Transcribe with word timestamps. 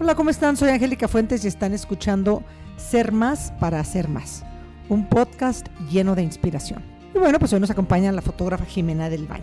Hola, 0.00 0.14
¿cómo 0.14 0.30
están? 0.30 0.56
Soy 0.56 0.68
Angélica 0.68 1.08
Fuentes 1.08 1.44
y 1.44 1.48
están 1.48 1.72
escuchando 1.74 2.44
Ser 2.76 3.10
Más 3.10 3.52
para 3.58 3.80
Hacer 3.80 4.08
Más, 4.08 4.44
un 4.88 5.08
podcast 5.08 5.66
lleno 5.90 6.14
de 6.14 6.22
inspiración. 6.22 6.84
Y 7.16 7.18
bueno, 7.18 7.40
pues 7.40 7.52
hoy 7.52 7.58
nos 7.58 7.70
acompaña 7.70 8.12
la 8.12 8.22
fotógrafa 8.22 8.64
Jimena 8.64 9.10
del 9.10 9.26
Valle. 9.26 9.42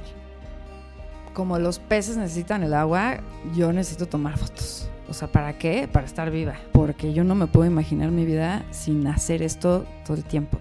Como 1.33 1.60
los 1.60 1.79
peces 1.79 2.15
necesitan 2.15 2.63
el 2.63 2.73
agua, 2.73 3.20
yo 3.54 3.73
necesito 3.73 4.05
tomar 4.05 4.38
fotos. 4.38 4.89
O 5.10 5.14
sea, 5.14 5.28
¿para 5.30 5.57
qué? 5.57 5.89
Para 5.91 6.05
estar 6.05 6.32
viva. 6.32 6.56
Porque 6.72 7.12
yo 7.12 7.26
no 7.26 7.36
me 7.36 7.48
puedo 7.48 7.70
imaginar 7.70 8.12
mi 8.12 8.24
vida 8.24 8.64
sin 8.72 9.06
hacer 9.08 9.42
esto 9.42 9.86
todo 10.06 10.16
el 10.16 10.24
tiempo. 10.24 10.58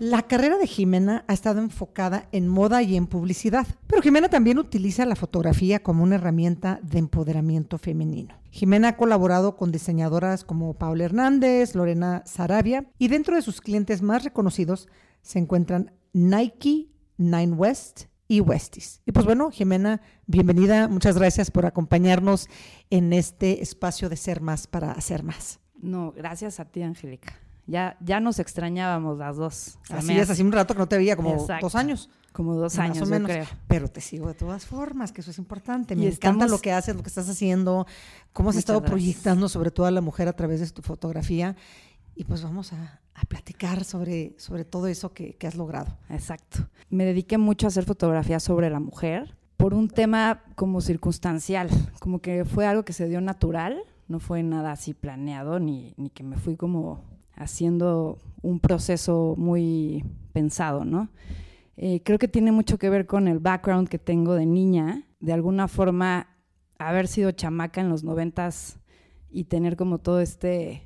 La 0.00 0.22
carrera 0.22 0.56
de 0.56 0.66
Jimena 0.66 1.26
ha 1.28 1.34
estado 1.34 1.60
enfocada 1.60 2.26
en 2.32 2.48
moda 2.48 2.82
y 2.82 2.96
en 2.96 3.06
publicidad, 3.06 3.66
pero 3.86 4.00
Jimena 4.00 4.30
también 4.30 4.58
utiliza 4.58 5.04
la 5.04 5.14
fotografía 5.14 5.82
como 5.82 6.02
una 6.02 6.14
herramienta 6.14 6.80
de 6.82 7.00
empoderamiento 7.00 7.76
femenino. 7.76 8.34
Jimena 8.50 8.88
ha 8.88 8.96
colaborado 8.96 9.58
con 9.58 9.72
diseñadoras 9.72 10.42
como 10.42 10.72
Paula 10.72 11.04
Hernández, 11.04 11.74
Lorena 11.74 12.22
Sarabia 12.24 12.86
y 12.96 13.08
dentro 13.08 13.36
de 13.36 13.42
sus 13.42 13.60
clientes 13.60 14.00
más 14.00 14.24
reconocidos 14.24 14.88
se 15.20 15.38
encuentran 15.38 15.92
Nike, 16.14 16.88
Nine 17.18 17.52
West 17.52 18.04
y 18.26 18.40
Westies. 18.40 19.02
Y 19.04 19.12
pues 19.12 19.26
bueno, 19.26 19.50
Jimena, 19.50 20.00
bienvenida, 20.26 20.88
muchas 20.88 21.18
gracias 21.18 21.50
por 21.50 21.66
acompañarnos 21.66 22.48
en 22.88 23.12
este 23.12 23.60
espacio 23.60 24.08
de 24.08 24.16
ser 24.16 24.40
más 24.40 24.66
para 24.66 24.92
hacer 24.92 25.24
más. 25.24 25.60
No, 25.74 26.12
gracias 26.12 26.58
a 26.58 26.64
ti, 26.64 26.80
Angélica. 26.80 27.34
Ya, 27.66 27.96
ya 28.00 28.20
nos 28.20 28.38
extrañábamos 28.38 29.18
las 29.18 29.36
dos. 29.36 29.78
Así 29.90 30.18
es, 30.18 30.28
hace 30.28 30.42
un 30.42 30.52
rato 30.52 30.74
que 30.74 30.80
no 30.80 30.88
te 30.88 30.96
veía, 30.96 31.16
como 31.16 31.46
dos 31.60 31.74
años. 31.74 32.10
Como 32.32 32.54
dos 32.54 32.78
años, 32.78 33.00
más 33.00 33.08
o 33.08 33.10
menos. 33.10 33.30
creo. 33.30 33.46
Pero 33.66 33.88
te 33.88 34.00
sigo 34.00 34.28
de 34.28 34.34
todas 34.34 34.64
formas, 34.64 35.12
que 35.12 35.20
eso 35.20 35.30
es 35.30 35.38
importante. 35.38 35.96
Me 35.96 36.06
encanta 36.06 36.46
lo 36.46 36.58
que 36.58 36.72
haces, 36.72 36.94
lo 36.94 37.02
que 37.02 37.08
estás 37.08 37.28
haciendo, 37.28 37.86
cómo 38.32 38.50
has 38.50 38.56
estado 38.56 38.82
proyectando 38.82 39.48
sobre 39.48 39.70
todo 39.70 39.86
a 39.86 39.90
la 39.90 40.00
mujer 40.00 40.28
a 40.28 40.32
través 40.32 40.60
de 40.60 40.70
tu 40.70 40.82
fotografía. 40.82 41.56
Y 42.14 42.24
pues 42.24 42.42
vamos 42.42 42.72
a, 42.72 43.00
platicar 43.28 43.84
sobre, 43.84 44.34
sobre 44.38 44.64
todo 44.64 44.86
eso 44.86 45.12
que, 45.12 45.34
que 45.34 45.46
has 45.46 45.54
logrado. 45.54 45.98
Exacto. 46.08 46.68
Me 46.88 47.04
dediqué 47.04 47.38
mucho 47.38 47.66
a 47.66 47.68
hacer 47.68 47.84
fotografía 47.84 48.40
sobre 48.40 48.70
la 48.70 48.80
mujer 48.80 49.36
por 49.60 49.74
un 49.74 49.88
tema 49.88 50.42
como 50.54 50.80
circunstancial, 50.80 51.68
como 52.00 52.20
que 52.20 52.46
fue 52.46 52.66
algo 52.66 52.82
que 52.82 52.94
se 52.94 53.08
dio 53.08 53.20
natural, 53.20 53.82
no 54.08 54.18
fue 54.18 54.42
nada 54.42 54.72
así 54.72 54.94
planeado, 54.94 55.60
ni, 55.60 55.92
ni 55.98 56.08
que 56.08 56.22
me 56.22 56.36
fui 56.36 56.56
como 56.56 57.04
haciendo 57.40 58.18
un 58.42 58.60
proceso 58.60 59.34
muy 59.36 60.04
pensado, 60.32 60.84
¿no? 60.84 61.08
Eh, 61.76 62.02
creo 62.04 62.18
que 62.18 62.28
tiene 62.28 62.52
mucho 62.52 62.78
que 62.78 62.90
ver 62.90 63.06
con 63.06 63.26
el 63.26 63.38
background 63.38 63.88
que 63.88 63.98
tengo 63.98 64.34
de 64.34 64.44
niña, 64.44 65.06
de 65.20 65.32
alguna 65.32 65.66
forma 65.66 66.28
haber 66.78 67.08
sido 67.08 67.30
chamaca 67.30 67.80
en 67.80 67.88
los 67.88 68.04
noventas 68.04 68.78
y 69.30 69.44
tener 69.44 69.76
como 69.76 69.98
todo 69.98 70.20
este, 70.20 70.82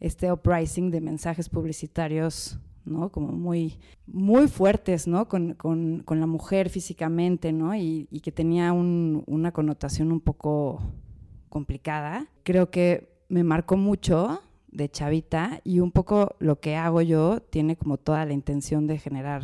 este 0.00 0.32
uprising 0.32 0.90
de 0.90 1.00
mensajes 1.00 1.48
publicitarios, 1.48 2.58
¿no? 2.84 3.10
Como 3.10 3.28
muy, 3.28 3.78
muy 4.06 4.48
fuertes, 4.48 5.06
¿no? 5.06 5.28
Con, 5.28 5.54
con, 5.54 6.02
con 6.04 6.18
la 6.18 6.26
mujer 6.26 6.68
físicamente, 6.70 7.52
¿no? 7.52 7.76
Y, 7.76 8.06
que 8.22 8.32
tenía 8.32 8.72
un, 8.72 9.22
una 9.26 9.52
connotación 9.52 10.10
un 10.10 10.20
poco 10.20 10.80
complicada. 11.48 12.26
Creo 12.42 12.70
que 12.70 13.16
me 13.28 13.44
marcó 13.44 13.76
mucho 13.76 14.40
de 14.76 14.90
chavita 14.90 15.60
y 15.64 15.80
un 15.80 15.90
poco 15.90 16.36
lo 16.38 16.60
que 16.60 16.76
hago 16.76 17.00
yo 17.02 17.40
tiene 17.40 17.76
como 17.76 17.96
toda 17.96 18.24
la 18.26 18.34
intención 18.34 18.86
de 18.86 18.98
generar 18.98 19.42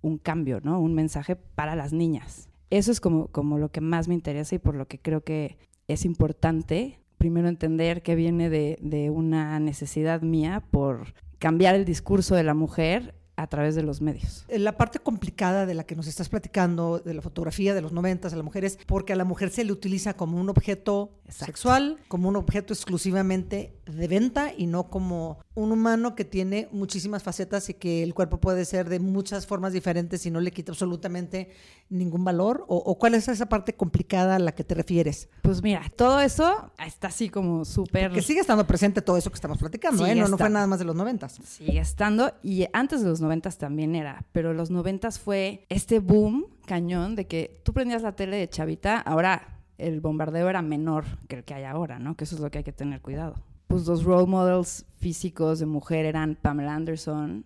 un 0.00 0.18
cambio, 0.18 0.60
¿no? 0.62 0.80
Un 0.80 0.94
mensaje 0.94 1.36
para 1.36 1.74
las 1.74 1.92
niñas. 1.92 2.48
Eso 2.70 2.92
es 2.92 3.00
como, 3.00 3.28
como 3.28 3.58
lo 3.58 3.70
que 3.70 3.80
más 3.80 4.08
me 4.08 4.14
interesa 4.14 4.54
y 4.54 4.58
por 4.58 4.74
lo 4.74 4.86
que 4.86 4.98
creo 4.98 5.22
que 5.22 5.58
es 5.88 6.04
importante 6.04 7.00
primero 7.18 7.48
entender 7.48 8.02
que 8.02 8.14
viene 8.14 8.48
de, 8.48 8.78
de 8.80 9.10
una 9.10 9.58
necesidad 9.58 10.22
mía 10.22 10.62
por 10.70 11.14
cambiar 11.38 11.74
el 11.74 11.84
discurso 11.84 12.36
de 12.36 12.44
la 12.44 12.54
mujer 12.54 13.14
a 13.38 13.46
través 13.46 13.76
de 13.76 13.84
los 13.84 14.00
medios. 14.00 14.44
La 14.48 14.76
parte 14.76 14.98
complicada 14.98 15.64
de 15.64 15.72
la 15.74 15.84
que 15.84 15.94
nos 15.94 16.08
estás 16.08 16.28
platicando, 16.28 16.98
de 16.98 17.14
la 17.14 17.22
fotografía 17.22 17.72
de 17.72 17.80
los 17.80 17.92
noventas 17.92 18.32
a 18.32 18.36
la 18.36 18.42
mujer, 18.42 18.64
es 18.64 18.78
porque 18.84 19.12
a 19.12 19.16
la 19.16 19.24
mujer 19.24 19.50
se 19.50 19.62
le 19.62 19.70
utiliza 19.70 20.14
como 20.14 20.40
un 20.40 20.50
objeto 20.50 21.12
sexual, 21.28 21.98
como 22.08 22.28
un 22.28 22.34
objeto 22.34 22.74
exclusivamente 22.74 23.76
de 23.86 24.08
venta 24.08 24.52
y 24.56 24.66
no 24.66 24.90
como 24.90 25.38
un 25.54 25.70
humano 25.70 26.16
que 26.16 26.24
tiene 26.24 26.68
muchísimas 26.72 27.22
facetas 27.22 27.68
y 27.68 27.74
que 27.74 28.02
el 28.02 28.12
cuerpo 28.12 28.40
puede 28.40 28.64
ser 28.64 28.88
de 28.88 28.98
muchas 28.98 29.46
formas 29.46 29.72
diferentes 29.72 30.26
y 30.26 30.30
no 30.32 30.40
le 30.40 30.50
quita 30.50 30.72
absolutamente 30.72 31.50
ningún 31.88 32.24
valor? 32.24 32.64
¿O, 32.66 32.98
cuál 32.98 33.14
es 33.14 33.28
esa 33.28 33.48
parte 33.48 33.74
complicada 33.74 34.36
a 34.36 34.38
la 34.40 34.52
que 34.52 34.64
te 34.64 34.74
refieres? 34.74 35.28
Pues 35.42 35.62
mira, 35.62 35.82
todo 35.94 36.20
eso 36.20 36.72
está 36.84 37.08
así 37.08 37.28
como 37.28 37.64
súper... 37.64 38.10
Que 38.10 38.22
sigue 38.22 38.40
estando 38.40 38.66
presente 38.66 39.00
todo 39.00 39.16
eso 39.16 39.30
que 39.30 39.36
estamos 39.36 39.58
platicando, 39.58 40.04
¿eh? 40.06 40.14
No, 40.16 40.26
no, 40.26 40.36
fue 40.38 40.50
nada 40.50 40.66
más 40.66 40.80
de 40.80 40.84
los 40.84 40.96
noventas. 40.96 41.38
Sigue 41.44 41.78
estando 41.78 42.32
y 42.42 42.66
antes 42.72 43.02
de 43.02 43.08
los 43.08 43.20
noventas 43.20 43.27
también 43.58 43.94
era, 43.94 44.24
pero 44.32 44.52
los 44.54 44.70
noventas 44.70 45.18
fue 45.18 45.66
este 45.68 45.98
boom 45.98 46.46
cañón 46.66 47.16
de 47.16 47.26
que 47.26 47.60
tú 47.64 47.72
prendías 47.72 48.02
la 48.02 48.12
tele 48.12 48.36
de 48.36 48.48
chavita, 48.48 48.98
ahora 49.00 49.60
el 49.78 50.00
bombardeo 50.00 50.48
era 50.48 50.62
menor 50.62 51.04
que 51.28 51.36
el 51.36 51.44
que 51.44 51.54
hay 51.54 51.64
ahora, 51.64 51.98
¿no? 51.98 52.16
Que 52.16 52.24
eso 52.24 52.34
es 52.34 52.40
lo 52.40 52.50
que 52.50 52.58
hay 52.58 52.64
que 52.64 52.72
tener 52.72 53.00
cuidado 53.00 53.36
pues 53.68 53.86
los 53.86 54.02
role 54.02 54.26
models 54.26 54.86
físicos 54.96 55.60
de 55.60 55.66
mujer 55.66 56.06
eran 56.06 56.36
Pamela 56.40 56.74
Anderson, 56.74 57.44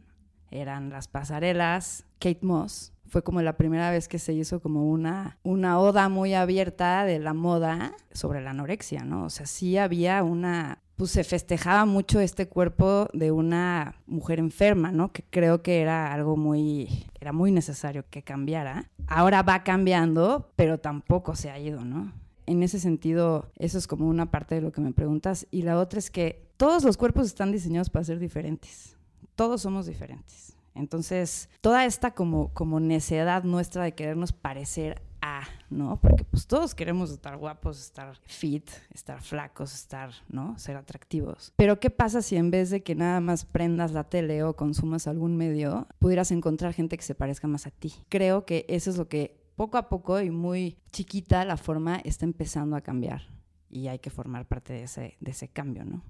eran 0.51 0.89
las 0.89 1.09
pasarelas, 1.09 2.07
Kate 2.19 2.41
Moss. 2.43 2.93
Fue 3.09 3.23
como 3.23 3.43
la 3.43 3.59
primera 3.59 3.91
vez 3.91 4.09
que 4.09 4.19
se 4.19 4.33
hizo 4.33 4.61
como 4.61 4.89
una, 4.89 5.39
una 5.43 5.79
oda 5.79 6.09
muy 6.09 6.33
abierta 6.33 7.05
de 7.05 7.19
la 7.19 7.35
moda 7.35 7.93
sobre 8.13 8.41
la 8.41 8.51
anorexia, 8.51 9.05
¿no? 9.05 9.25
O 9.25 9.31
sea, 9.31 9.45
sí 9.45 9.77
había 9.77 10.23
una, 10.23 10.79
pues 11.03 11.11
se 11.11 11.25
festejaba 11.25 11.85
mucho 11.85 12.21
este 12.21 12.47
cuerpo 12.47 13.09
de 13.13 13.33
una 13.33 13.97
mujer 14.07 14.39
enferma, 14.39 14.93
¿no? 14.93 15.13
Que 15.13 15.25
creo 15.31 15.61
que 15.61 15.81
era 15.81 16.15
algo 16.15 16.37
muy, 16.37 17.09
era 17.21 17.33
muy 17.33 17.51
necesario 17.51 18.05
que 18.09 18.23
cambiara. 18.23 18.89
Ahora 19.09 19.43
va 19.43 19.65
cambiando, 19.65 20.53
pero 20.55 20.79
tampoco 20.79 21.35
se 21.35 21.51
ha 21.51 21.59
ido, 21.59 21.85
¿no? 21.85 22.13
en 22.47 22.63
ese 22.63 22.79
sentido, 22.79 23.51
eso 23.57 23.79
es 23.79 23.89
como 23.89 24.09
una 24.09 24.31
parte 24.31 24.55
de 24.55 24.61
lo 24.61 24.71
que 24.71 24.81
me 24.81 24.93
preguntas. 24.93 25.49
Y 25.51 25.63
la 25.63 25.77
otra 25.77 25.99
es 25.99 26.09
que 26.09 26.47
todos 26.57 26.85
los 26.85 26.97
cuerpos 26.97 27.27
están 27.27 27.51
diseñados 27.51 27.91
para 27.91 28.05
ser 28.05 28.21
diferentes. 28.21 28.97
Todos 29.35 29.63
somos 29.63 29.87
diferentes. 29.87 30.57
Entonces, 30.77 31.49
toda 31.61 31.85
esta 31.85 32.13
como, 32.13 32.55
como 32.55 32.79
necedad 32.79 33.43
nuestra 33.43 33.83
de 33.83 33.95
querernos 33.95 34.33
parecer 34.33 35.03
¿no? 35.73 36.01
Porque 36.01 36.25
pues 36.25 36.47
todos 36.47 36.75
queremos 36.75 37.11
estar 37.11 37.37
guapos, 37.37 37.81
estar 37.81 38.17
fit, 38.27 38.71
estar 38.93 39.21
flacos, 39.21 39.75
estar, 39.75 40.11
¿no? 40.29 40.59
Ser 40.59 40.77
atractivos. 40.77 41.53
Pero 41.57 41.81
¿qué 41.81 41.91
pasa 41.91 42.23
si 42.23 42.37
en 42.37 42.51
vez 42.51 42.71
de 42.71 42.83
que 42.83 42.95
nada 42.95 43.21
más 43.21 43.45
prendas 43.45 43.93
la 43.93 44.05
tele 44.05 44.43
o 44.45 44.55
consumas 44.55 45.07
algún 45.07 45.37
medio, 45.37 45.89
pudieras 45.99 46.31
encontrar 46.31 46.73
gente 46.73 46.97
que 46.97 47.03
se 47.03 47.15
parezca 47.15 47.49
más 47.49 47.67
a 47.67 47.71
ti? 47.71 47.95
Creo 48.09 48.45
que 48.45 48.67
eso 48.69 48.91
es 48.91 48.97
lo 48.97 49.09
que 49.09 49.43
poco 49.57 49.79
a 49.79 49.89
poco 49.89 50.21
y 50.21 50.31
muy 50.31 50.79
chiquita 50.93 51.45
la 51.45 51.57
forma 51.57 51.97
está 51.97 52.25
empezando 52.25 52.77
a 52.77 52.81
cambiar 52.81 53.23
y 53.71 53.89
hay 53.89 53.99
que 53.99 54.11
formar 54.11 54.47
parte 54.47 54.73
de 54.75 54.83
ese, 54.85 55.17
de 55.21 55.31
ese 55.31 55.49
cambio, 55.49 55.85
¿no? 55.85 56.03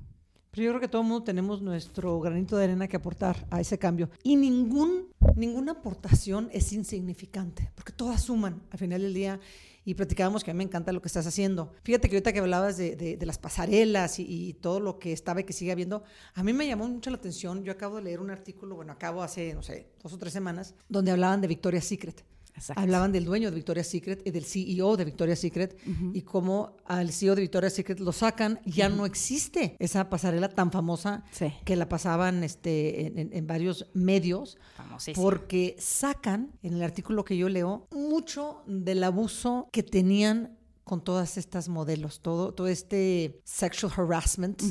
Pero 0.53 0.67
yo 0.67 0.71
creo 0.73 0.81
que 0.83 0.89
todo 0.89 1.01
el 1.01 1.09
mundo 1.09 1.25
tenemos 1.25 1.63
nuestro 1.63 2.21
granito 2.21 2.59
de 2.59 2.65
arena 2.65 2.87
que 2.87 2.97
aportar 2.97 3.47
a 3.51 3.59
ese 3.63 3.79
cambio. 3.79 4.11
Y 4.23 4.37
ningún, 4.37 5.09
ninguna 5.35 5.73
aportación 5.73 6.51
es 6.53 6.75
insignificante, 6.75 7.71
porque 7.75 7.93
todas 7.93 8.21
suman 8.21 8.61
al 8.71 8.79
final 8.79 9.01
del 9.01 9.15
día. 9.15 9.41
Y 9.87 9.95
platicábamos 9.95 10.45
que 10.45 10.51
a 10.51 10.55
mí 10.55 10.59
me 10.59 10.65
encanta 10.65 10.93
lo 10.93 11.01
que 11.01 11.09
estás 11.09 11.27
haciendo. 11.27 11.73
Fíjate 11.85 12.11
que 12.11 12.17
ahorita 12.17 12.35
que 12.35 12.41
hablabas 12.41 12.77
de, 12.77 12.97
de, 12.97 13.27
las 13.27 13.39
pasarelas 13.39 14.19
y, 14.19 14.27
y, 14.29 14.53
todo 14.53 14.79
lo 14.79 14.99
que 14.99 15.13
estaba 15.15 15.41
y 15.41 15.45
que 15.45 15.55
sigue 15.55 15.73
habiendo, 15.73 16.05
a 16.35 16.45
mí 16.45 16.53
me 16.53 16.67
llamó 16.67 16.87
mucho 16.87 17.09
la 17.09 17.17
atención. 17.17 17.65
Yo 17.65 17.73
acabo 17.73 17.97
de 17.97 18.03
leer 18.03 18.21
un 18.21 18.31
artículo, 18.31 18.77
bueno, 18.77 18.93
acabo 18.93 19.23
hace, 19.23 19.55
no 19.55 19.63
sé, 19.63 19.89
dos 20.03 20.13
o 20.13 20.19
tres 20.19 20.35
semanas, 20.35 20.75
donde 20.87 21.13
hablaban 21.13 21.41
de 21.41 21.49
Victoria's 21.49 21.87
Secret. 21.87 22.23
Hablaban 22.77 23.13
del 23.13 23.25
dueño 23.25 23.51
de 23.51 23.57
Victoria's 23.57 23.89
Secret 23.89 24.23
y 24.25 24.31
del 24.31 24.45
CEO 24.45 24.97
de 24.97 25.05
Victoria's 25.05 25.39
Secret 25.39 25.79
y 26.13 26.23
cómo 26.23 26.77
al 26.85 27.13
CEO 27.13 27.35
de 27.35 27.43
Victoria's 27.43 27.73
Secret 27.73 28.01
lo 28.01 28.13
sacan, 28.13 28.61
ya 28.65 28.89
no 28.89 29.07
existe 29.07 29.77
esa 29.79 30.09
pasarela 30.11 30.49
tan 30.49 30.71
famosa 30.71 31.25
que 31.65 31.77
la 31.77 31.89
pasaban 31.89 32.45
este, 32.45 33.37
en, 33.37 33.47
varios 33.47 33.87
medios, 33.95 34.59
porque 35.15 35.77
sacan, 35.79 36.53
en 36.63 36.75
el 36.75 36.83
artículo 36.83 37.25
que 37.25 37.37
yo 37.37 37.49
leo, 37.49 37.89
mucho 37.91 38.63
del 38.67 39.03
abuso 39.03 39.69
que 39.73 39.83
tenían 39.83 40.59
con 40.85 41.03
todas 41.03 41.37
estas 41.39 41.69
modelos, 41.69 42.21
todo, 42.21 42.53
todo 42.53 42.67
este 42.67 43.41
sexual 43.45 43.93
harassment 43.97 44.63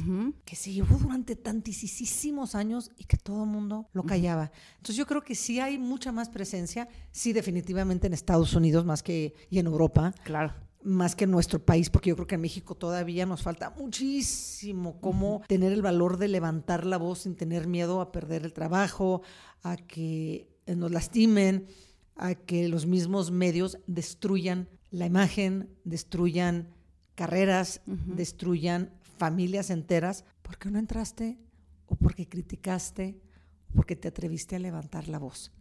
que 0.43 0.55
se 0.55 0.71
llevó 0.73 0.97
durante 0.97 1.35
tantísimos 1.35 2.55
años 2.55 2.91
y 2.97 3.05
que 3.05 3.17
todo 3.17 3.43
el 3.43 3.49
mundo 3.49 3.87
lo 3.93 4.03
callaba. 4.03 4.51
Entonces 4.77 4.97
yo 4.97 5.05
creo 5.05 5.23
que 5.23 5.35
sí 5.35 5.59
hay 5.59 5.77
mucha 5.77 6.11
más 6.11 6.29
presencia, 6.29 6.89
sí 7.11 7.33
definitivamente 7.33 8.07
en 8.07 8.13
Estados 8.13 8.53
Unidos 8.53 8.85
más 8.85 9.03
que 9.03 9.33
y 9.49 9.59
en 9.59 9.67
Europa. 9.67 10.13
Claro 10.23 10.53
más 10.83 11.15
que 11.15 11.25
en 11.25 11.31
nuestro 11.31 11.63
país, 11.63 11.91
porque 11.91 12.09
yo 12.09 12.15
creo 12.15 12.27
que 12.27 12.35
en 12.35 12.41
México 12.41 12.73
todavía 12.73 13.27
nos 13.27 13.43
falta 13.43 13.69
muchísimo 13.69 14.99
cómo 14.99 15.43
tener 15.47 15.71
el 15.71 15.83
valor 15.83 16.17
de 16.17 16.27
levantar 16.27 16.87
la 16.87 16.97
voz 16.97 17.19
sin 17.19 17.35
tener 17.35 17.67
miedo 17.67 18.01
a 18.01 18.11
perder 18.11 18.45
el 18.45 18.53
trabajo, 18.53 19.21
a 19.61 19.77
que 19.77 20.49
nos 20.65 20.91
lastimen, 20.91 21.67
a 22.15 22.35
que 22.35 22.67
los 22.67 22.87
mismos 22.87 23.29
medios 23.29 23.77
destruyan 23.85 24.67
la 24.91 25.05
imagen, 25.05 25.69
destruyan 25.83 26.69
carreras, 27.15 27.81
destruyan 27.85 28.91
familias 29.17 29.69
enteras, 29.69 30.25
¿por 30.41 30.57
qué 30.57 30.69
no 30.69 30.79
entraste 30.79 31.39
o 31.85 31.95
porque 31.95 32.27
criticaste 32.27 33.21
o 33.69 33.73
porque 33.73 33.95
te 33.95 34.09
atreviste 34.09 34.55
a 34.55 34.59
levantar 34.59 35.07
la 35.07 35.17
voz? 35.17 35.51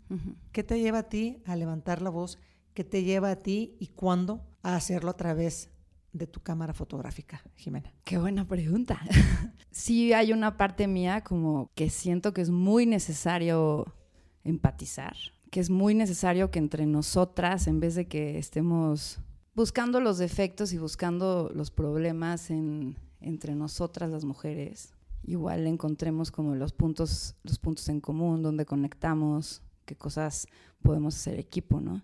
¿Qué 0.53 0.65
te 0.65 0.81
lleva 0.81 0.99
a 0.99 1.09
ti 1.09 1.43
a 1.47 1.57
levantar 1.57 2.03
la 2.03 2.11
voz? 2.11 2.39
¿Qué 2.75 2.85
te 2.85 3.05
lleva 3.05 3.31
a 3.31 3.37
ti 3.37 3.77
y 3.79 3.89
cuándo 3.89 4.45
a 4.63 4.77
hacerlo 4.77 5.11
a 5.11 5.17
través 5.17 5.71
de 6.13 6.27
tu 6.27 6.41
cámara 6.41 6.75
fotográfica, 6.75 7.43
Jimena? 7.55 7.93
Qué 8.05 8.19
buena 8.19 8.47
pregunta. 8.47 9.01
sí 9.71 10.13
hay 10.13 10.33
una 10.33 10.57
parte 10.57 10.89
mía 10.89 11.23
como 11.23 11.71
que 11.75 11.91
siento 11.91 12.33
que 12.33 12.41
es 12.41 12.51
muy 12.51 12.87
necesario 12.87 13.95
empatizar, 14.43 15.17
que 15.51 15.61
es 15.61 15.71
muy 15.71 15.95
necesario 15.95 16.51
que 16.51 16.59
entre 16.59 16.87
nosotras, 16.87 17.67
en 17.67 17.81
vez 17.81 17.95
de 17.95 18.07
que 18.07 18.39
estemos 18.39 19.19
buscando 19.55 20.01
los 20.01 20.19
defectos 20.19 20.73
y 20.73 20.79
buscando 20.79 21.51
los 21.55 21.71
problemas 21.71 22.51
en, 22.51 22.97
entre 23.21 23.55
nosotras 23.55 24.11
las 24.11 24.25
mujeres, 24.25 24.95
igual 25.25 25.67
encontremos 25.67 26.31
como 26.31 26.55
los 26.55 26.73
puntos, 26.73 27.35
los 27.43 27.59
puntos 27.59 27.89
en 27.89 28.01
común, 28.01 28.43
donde 28.43 28.65
conectamos, 28.65 29.63
qué 29.85 29.97
cosas 29.97 30.47
podemos 30.83 31.17
hacer 31.17 31.39
equipo, 31.39 31.81
¿no? 31.81 32.03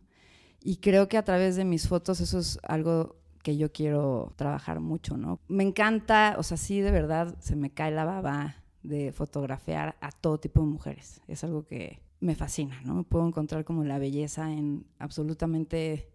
Y 0.62 0.78
creo 0.78 1.08
que 1.08 1.16
a 1.16 1.24
través 1.24 1.54
de 1.54 1.64
mis 1.64 1.86
fotos 1.86 2.20
eso 2.20 2.40
es 2.40 2.58
algo 2.64 3.16
que 3.44 3.56
yo 3.56 3.72
quiero 3.72 4.32
trabajar 4.34 4.80
mucho, 4.80 5.16
¿no? 5.16 5.38
Me 5.46 5.62
encanta, 5.62 6.34
o 6.38 6.42
sea, 6.42 6.56
sí, 6.56 6.80
de 6.80 6.90
verdad, 6.90 7.36
se 7.38 7.54
me 7.54 7.70
cae 7.70 7.92
la 7.92 8.04
baba 8.04 8.56
de 8.82 9.12
fotografiar 9.12 9.96
a 10.00 10.10
todo 10.10 10.38
tipo 10.38 10.60
de 10.60 10.66
mujeres. 10.66 11.20
Es 11.28 11.44
algo 11.44 11.64
que 11.64 12.00
me 12.20 12.34
fascina, 12.34 12.80
¿no? 12.84 13.04
Puedo 13.04 13.26
encontrar 13.26 13.64
como 13.64 13.84
la 13.84 13.98
belleza 13.98 14.52
en 14.52 14.86
absolutamente... 14.98 16.10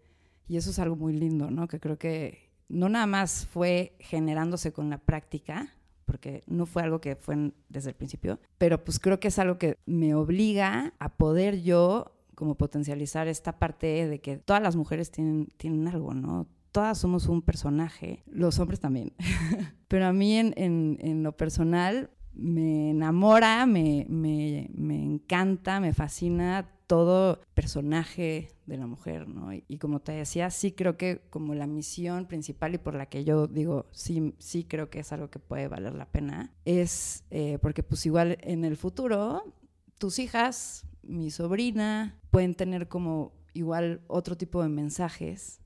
Y 0.48 0.56
eso 0.56 0.70
es 0.70 0.78
algo 0.78 0.96
muy 0.96 1.12
lindo, 1.12 1.50
¿no? 1.50 1.68
Que 1.68 1.80
creo 1.80 1.98
que 1.98 2.50
no 2.68 2.88
nada 2.88 3.06
más 3.06 3.46
fue 3.46 3.96
generándose 4.00 4.72
con 4.72 4.90
la 4.90 4.98
práctica, 4.98 5.72
porque 6.04 6.42
no 6.46 6.66
fue 6.66 6.82
algo 6.82 7.00
que 7.00 7.16
fue 7.16 7.52
desde 7.68 7.90
el 7.90 7.96
principio, 7.96 8.40
pero 8.58 8.82
pues 8.84 8.98
creo 8.98 9.20
que 9.20 9.28
es 9.28 9.38
algo 9.38 9.58
que 9.58 9.78
me 9.86 10.14
obliga 10.14 10.94
a 10.98 11.16
poder 11.16 11.62
yo 11.62 12.12
como 12.34 12.56
potencializar 12.56 13.28
esta 13.28 13.58
parte 13.58 14.08
de 14.08 14.20
que 14.20 14.38
todas 14.38 14.62
las 14.62 14.74
mujeres 14.74 15.10
tienen, 15.10 15.46
tienen 15.56 15.86
algo, 15.88 16.14
¿no? 16.14 16.48
Todas 16.72 16.98
somos 16.98 17.28
un 17.28 17.42
personaje, 17.42 18.22
los 18.26 18.58
hombres 18.58 18.80
también. 18.80 19.12
Pero 19.88 20.06
a 20.06 20.12
mí 20.12 20.36
en, 20.36 20.54
en, 20.56 20.98
en 21.00 21.22
lo 21.22 21.36
personal 21.36 22.10
me 22.34 22.90
enamora, 22.90 23.66
me, 23.66 24.06
me, 24.08 24.68
me, 24.74 25.02
encanta, 25.02 25.80
me 25.80 25.92
fascina 25.92 26.68
todo 26.86 27.40
personaje 27.54 28.50
de 28.66 28.76
la 28.76 28.86
mujer, 28.86 29.28
¿no? 29.28 29.52
Y, 29.52 29.78
como 29.78 30.00
te 30.00 30.12
decía, 30.12 30.50
sí 30.50 30.72
creo 30.72 30.96
que 30.96 31.22
como 31.30 31.54
la 31.54 31.66
misión 31.66 32.26
principal 32.26 32.74
y 32.74 32.78
por 32.78 32.94
la 32.94 33.06
que 33.06 33.24
yo 33.24 33.46
digo, 33.46 33.86
sí, 33.92 34.34
sí 34.38 34.64
creo 34.64 34.90
que 34.90 35.00
es 35.00 35.12
algo 35.12 35.30
que 35.30 35.38
puede 35.38 35.68
valer 35.68 35.94
la 35.94 36.06
pena, 36.06 36.52
es 36.64 37.24
eh, 37.30 37.58
porque 37.60 37.82
pues 37.82 38.04
igual 38.06 38.38
en 38.42 38.64
el 38.64 38.76
futuro 38.76 39.54
tus 39.98 40.18
hijas 40.18 40.84
mi 41.02 41.30
sobrina, 41.30 42.18
pueden 42.30 42.54
tener 42.54 42.88
como 42.88 43.32
igual 43.54 44.02
otro 44.06 44.36
tipo 44.36 44.62
de 44.62 44.68
mensajes 44.68 45.61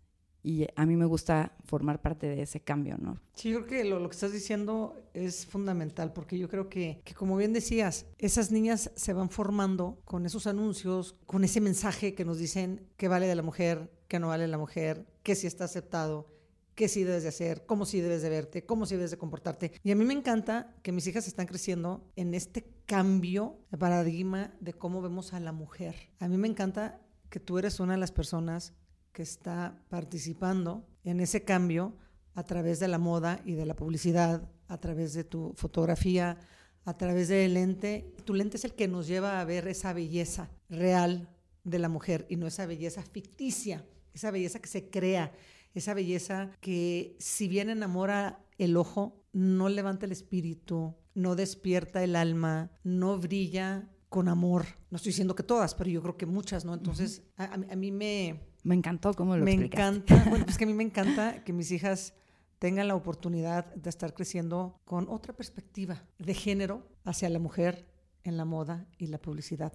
y 0.47 0.65
a 0.77 0.87
mí 0.87 0.95
me 0.95 1.07
gusta 1.07 1.57
formar 1.65 2.01
parte 2.01 2.29
de 2.29 2.41
ese 2.41 2.61
cambio, 2.61 2.97
¿no? 2.99 3.21
Sí, 3.35 3.51
yo 3.51 3.67
creo 3.67 3.83
que 3.83 3.89
lo, 3.89 4.09
que 4.09 4.15
estás 4.15 4.31
diciendo 4.31 4.97
es 5.13 5.45
fundamental 5.45 6.13
porque 6.13 6.39
yo 6.39 6.49
creo 6.49 6.69
que, 6.69 7.01
que, 7.05 7.15
como 7.15 7.37
bien 7.37 7.53
decías, 7.53 8.07
esas 8.19 8.53
niñas 8.53 8.93
se 8.95 9.13
van 9.13 9.29
formando 9.29 9.99
con 10.05 10.25
esos 10.25 10.47
anuncios, 10.47 11.17
con 11.27 11.43
ese 11.43 11.61
mensaje 11.61 12.15
que 12.15 12.25
nos 12.25 12.39
dicen 12.39 12.87
qué 12.97 13.09
vale 13.09 13.27
de 13.27 13.35
la 13.35 13.43
mujer, 13.43 13.91
qué 14.07 14.21
no 14.21 14.29
vale 14.29 14.47
la 14.47 14.57
mujer, 14.57 15.05
qué 15.25 15.35
sí 15.35 15.49
está 15.49 15.65
aceptado, 15.65 16.29
qué 16.77 16.87
sí 16.87 17.03
debes 17.03 17.25
de 17.25 17.31
hacer, 17.31 17.67
cómo 17.67 17.85
sí 17.85 18.01
debes 18.01 18.23
de 18.23 18.29
verte, 18.29 18.65
cómo 18.65 18.87
sí 18.87 18.95
debes 18.95 19.11
de 19.11 19.19
comportarte. 19.19 19.73
Y 19.83 19.91
a 19.91 19.97
mí 19.97 20.05
me 20.05 20.15
encanta 20.15 20.77
que 20.85 20.93
mis 20.93 21.09
hijas 21.09 21.27
están 21.27 21.47
creciendo 21.47 22.09
en 22.15 22.35
este 22.35 22.71
cambio 22.87 23.59
de 23.73 23.79
paradigma 23.79 24.55
de 24.61 24.75
cómo 24.75 25.03
vemos 25.03 25.33
a 25.33 25.41
la 25.41 25.51
mujer. 25.51 25.97
A 26.21 26.29
mí 26.29 26.37
me 26.37 26.47
encanta 26.47 27.01
que 27.31 27.41
tú 27.41 27.59
eres 27.59 27.81
una 27.81 27.95
de 27.95 27.99
las 27.99 28.13
personas 28.13 28.75
que 29.17 29.23
está 29.23 29.83
participando 29.89 30.87
en 31.03 31.21
ese 31.21 31.43
cambio 31.43 31.97
a 32.35 32.43
través 32.43 32.81
de 32.81 32.87
la 32.87 32.99
moda 32.99 33.41
y 33.47 33.53
de 33.55 33.65
la 33.65 33.75
publicidad, 33.75 34.53
a 34.69 34.79
través 34.79 35.15
de 35.15 35.25
tu 35.25 35.55
fotografía, 35.57 36.39
a 36.85 36.99
través 36.99 37.29
del 37.29 37.55
lente. 37.55 38.15
Tu 38.27 38.35
lente 38.35 38.59
es 38.59 38.67
el 38.67 38.75
que 38.75 38.89
nos 38.89 39.07
lleva 39.07 39.41
a 39.41 39.45
ver 39.47 39.69
esa 39.69 39.95
belleza 39.95 40.51
real 40.69 41.31
de 41.65 41.79
la 41.79 41.89
mujer 41.89 42.27
y 42.29 42.37
no 42.37 42.47
esa 42.47 42.67
belleza 42.67 43.01
ficticia, 43.01 43.87
esa 44.13 44.31
belleza 44.31 44.59
que 44.59 44.69
se 44.69 44.91
crea, 44.91 45.33
esa 45.73 45.95
belleza 45.95 46.51
que 46.61 47.17
si 47.19 47.49
bien 47.49 47.71
enamora 47.71 48.45
el 48.59 48.77
ojo, 48.77 49.25
no 49.33 49.71
levanta 49.71 50.05
el 50.05 50.13
espíritu, 50.13 50.95
no 51.15 51.37
despierta 51.37 52.05
el 52.05 52.17
alma, 52.17 52.71
no 52.85 53.19
brilla 53.19 53.89
con 54.09 54.29
amor. 54.29 54.67
No 54.91 54.97
estoy 54.97 55.11
diciendo 55.11 55.35
que 55.35 55.43
todas, 55.43 55.75
pero 55.75 55.91
yo 55.91 56.01
creo 56.03 56.17
que 56.17 56.27
muchas, 56.27 56.65
¿no? 56.65 56.75
Entonces, 56.75 57.23
uh 57.39 57.43
-huh. 57.43 57.69
a, 57.69 57.73
a, 57.73 57.77
mí 57.77 57.91
me... 57.93 58.41
Me 58.63 58.75
encantó 58.75 59.15
cómo 59.15 59.37
lo 59.37 59.45
Me 59.45 59.53
explicaste. 59.53 60.13
encanta, 60.13 60.31
bueno, 60.31 60.45
pues 60.45 60.59
que 60.59 60.65
a 60.65 60.67
mí 60.67 60.75
me 60.75 60.85
encanta 60.85 61.45
que 61.45 61.53
mis 61.53 61.71
hijas 61.71 62.15
tengan 62.59 62.89
la 62.89 62.95
oportunidad 62.95 63.75
de 63.75 63.91
estar 63.91 64.15
creciendo 64.15 64.81
con 64.85 65.09
otra 65.09 65.33
perspectiva 65.35 66.05
de 66.19 66.35
género 66.35 66.87
hacia 67.05 67.29
la 67.29 67.39
mujer 67.39 67.87
en 68.25 68.37
la 68.37 68.45
moda 68.45 68.87
y 68.99 69.07
la 69.09 69.19
publicidad. 69.19 69.73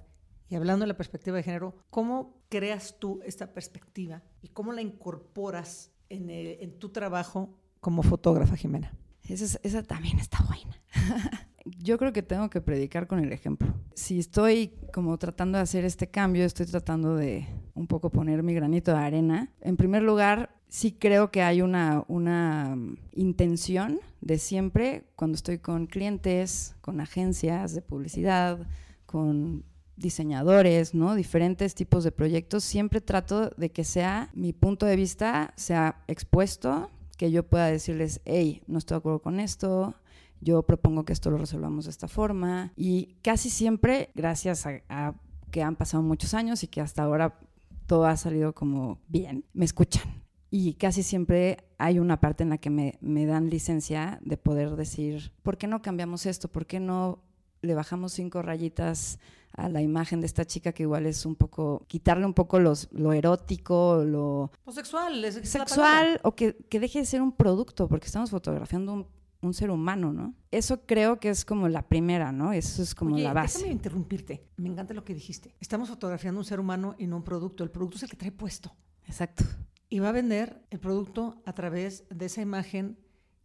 Y 0.50 0.56
hablando 0.56 0.84
de 0.84 0.88
la 0.88 0.98
perspectiva 0.98 1.38
de 1.38 1.44
género, 1.44 1.76
¿cómo 1.90 2.42
creas 2.50 2.98
tú 3.00 3.22
esta 3.24 3.54
perspectiva 3.54 4.24
y 4.42 4.50
cómo 4.50 4.74
la 4.74 4.82
incorporas 4.82 5.92
en, 6.10 6.30
el, 6.30 6.58
en 6.60 6.78
tu 6.80 6.90
trabajo 6.90 7.58
como 7.80 8.04
fotógrafa, 8.04 8.56
Jimena? 8.58 8.98
Esa, 9.24 9.60
esa 9.64 9.84
también 9.84 10.20
está 10.20 10.40
buena. 10.44 10.82
Yo 11.66 11.98
creo 11.98 12.12
que 12.12 12.24
tengo 12.24 12.50
que 12.50 12.62
predicar 12.62 13.08
con 13.08 13.20
el 13.20 13.32
ejemplo. 13.32 13.74
Si 13.94 14.20
estoy 14.20 14.74
como 14.92 15.18
tratando 15.18 15.58
de 15.58 15.64
hacer 15.64 15.86
este 15.86 16.08
cambio, 16.08 16.46
estoy 16.46 16.66
tratando 16.66 17.16
de 17.16 17.48
un 17.76 17.88
poco 17.88 18.10
poner 18.10 18.42
mi 18.42 18.54
granito 18.54 18.92
de 18.92 18.98
arena. 18.98 19.52
En 19.62 19.78
primer 19.78 20.02
lugar, 20.02 20.56
sí 20.70 20.92
creo 20.94 21.30
que 21.30 21.44
hay 21.44 21.62
una, 21.62 22.04
una 22.08 22.76
intención 23.14 24.00
de 24.22 24.40
siempre, 24.40 25.06
cuando 25.16 25.36
estoy 25.36 25.60
con 25.60 25.86
clientes, 25.86 26.76
con 26.82 27.00
agencias 27.00 27.76
de 27.76 27.82
publicidad, 27.82 28.68
con 29.06 29.64
diseñadores, 29.98 30.96
¿no? 30.96 31.14
Diferentes 31.14 31.76
tipos 31.76 32.04
de 32.04 32.12
proyectos, 32.12 32.64
siempre 32.64 33.02
trato 33.02 33.52
de 33.52 33.70
que 33.70 33.84
sea 33.84 34.30
mi 34.34 34.52
punto 34.52 34.86
de 34.86 34.96
vista 34.96 35.54
sea 35.58 36.04
expuesto, 36.08 36.90
que 37.18 37.30
yo 37.30 37.44
pueda 37.44 37.68
decirles, 37.68 38.20
hey, 38.26 38.64
no 38.66 38.80
estoy 38.80 38.96
de 38.96 39.00
acuerdo 39.00 39.22
con 39.22 39.40
esto, 39.40 39.94
yo 40.42 40.64
propongo 40.64 41.06
que 41.06 41.14
esto 41.14 41.32
lo 41.32 41.38
resolvamos 41.38 41.86
de 41.86 41.92
esta 41.92 42.08
forma. 42.08 42.74
Y 42.76 43.16
casi 43.22 43.50
siempre, 43.50 44.10
gracias 44.16 44.66
a, 44.66 44.82
a, 44.90 45.14
que 45.52 45.62
han 45.62 45.76
pasado 45.76 46.04
muchos 46.04 46.34
años 46.34 46.64
y 46.64 46.68
que 46.68 46.82
hasta 46.82 47.04
ahora 47.04 47.40
todo 47.86 48.06
ha 48.06 48.18
salido 48.18 48.54
como 48.54 49.00
bien, 49.08 49.46
me 49.54 49.66
escuchan. 49.66 50.24
Y 50.50 50.74
casi 50.74 51.04
siempre 51.04 51.70
hay 51.78 52.00
una 52.00 52.20
parte 52.20 52.44
en 52.44 52.50
la 52.50 52.58
que 52.58 52.70
me, 52.70 52.98
me 53.00 53.26
dan 53.26 53.50
licencia 53.50 54.20
de 54.22 54.36
poder 54.36 54.76
decir, 54.76 55.32
¿por 55.44 55.58
qué 55.58 55.68
no 55.68 55.82
cambiamos 55.82 56.26
esto? 56.26 56.50
¿Por 56.50 56.66
qué 56.66 56.80
no 56.80 57.24
le 57.62 57.74
bajamos 57.74 58.14
cinco 58.14 58.42
rayitas 58.42 59.20
a 59.54 59.70
la 59.70 59.82
imagen 59.82 60.22
de 60.22 60.28
esta 60.28 60.46
chica 60.46 60.72
que 60.72 60.84
igual 60.84 61.06
es 61.06 61.26
un 61.26 61.36
poco, 61.36 61.86
quitarle 61.88 62.26
un 62.26 62.34
poco 62.34 62.60
los, 62.60 62.90
lo 62.92 63.14
erótico, 63.14 64.04
lo... 64.06 64.52
O 64.66 64.72
sexual, 64.72 65.24
es, 65.24 65.36
sexual, 65.50 66.20
o 66.24 66.36
que, 66.36 66.56
que, 66.70 66.80
deje 66.80 67.00
de 67.00 67.06
ser 67.06 67.22
un 67.22 67.34
producto, 67.34 67.88
porque 67.88 68.08
estamos 68.08 68.30
fotografiando 68.30 68.94
un, 68.94 69.08
un, 69.42 69.54
ser 69.54 69.72
humano, 69.72 70.14
¿no? 70.14 70.36
Eso 70.52 70.86
creo 70.86 71.20
que 71.20 71.30
es 71.30 71.46
como 71.46 71.68
la 71.68 71.88
primera, 71.88 72.32
¿no? 72.32 72.54
Eso 72.54 72.82
es 72.82 72.96
como 72.96 73.16
Oye, 73.16 73.24
la 73.24 73.34
base. 73.34 73.60
Déjame 73.60 73.74
interrumpirte, 73.74 74.48
me 74.58 74.70
encanta 74.70 74.94
lo 74.94 75.04
que 75.04 75.14
dijiste. 75.14 75.56
Estamos 75.60 75.90
fotografiando 75.90 76.40
un 76.40 76.46
ser 76.46 76.60
humano 76.60 76.96
y 76.98 77.08
no 77.08 77.18
un 77.18 77.24
producto, 77.24 77.64
el 77.64 77.72
producto 77.72 77.98
es 77.98 78.04
el 78.04 78.10
que 78.10 78.18
trae 78.18 78.32
puesto. 78.32 78.76
Exacto. 79.06 79.44
Y 79.90 80.00
va 80.00 80.10
a 80.10 80.14
vender 80.14 80.66
el 80.70 80.80
producto 80.80 81.42
a 81.46 81.54
través 81.54 82.06
de 82.10 82.26
esa 82.26 82.42
imagen 82.42 82.98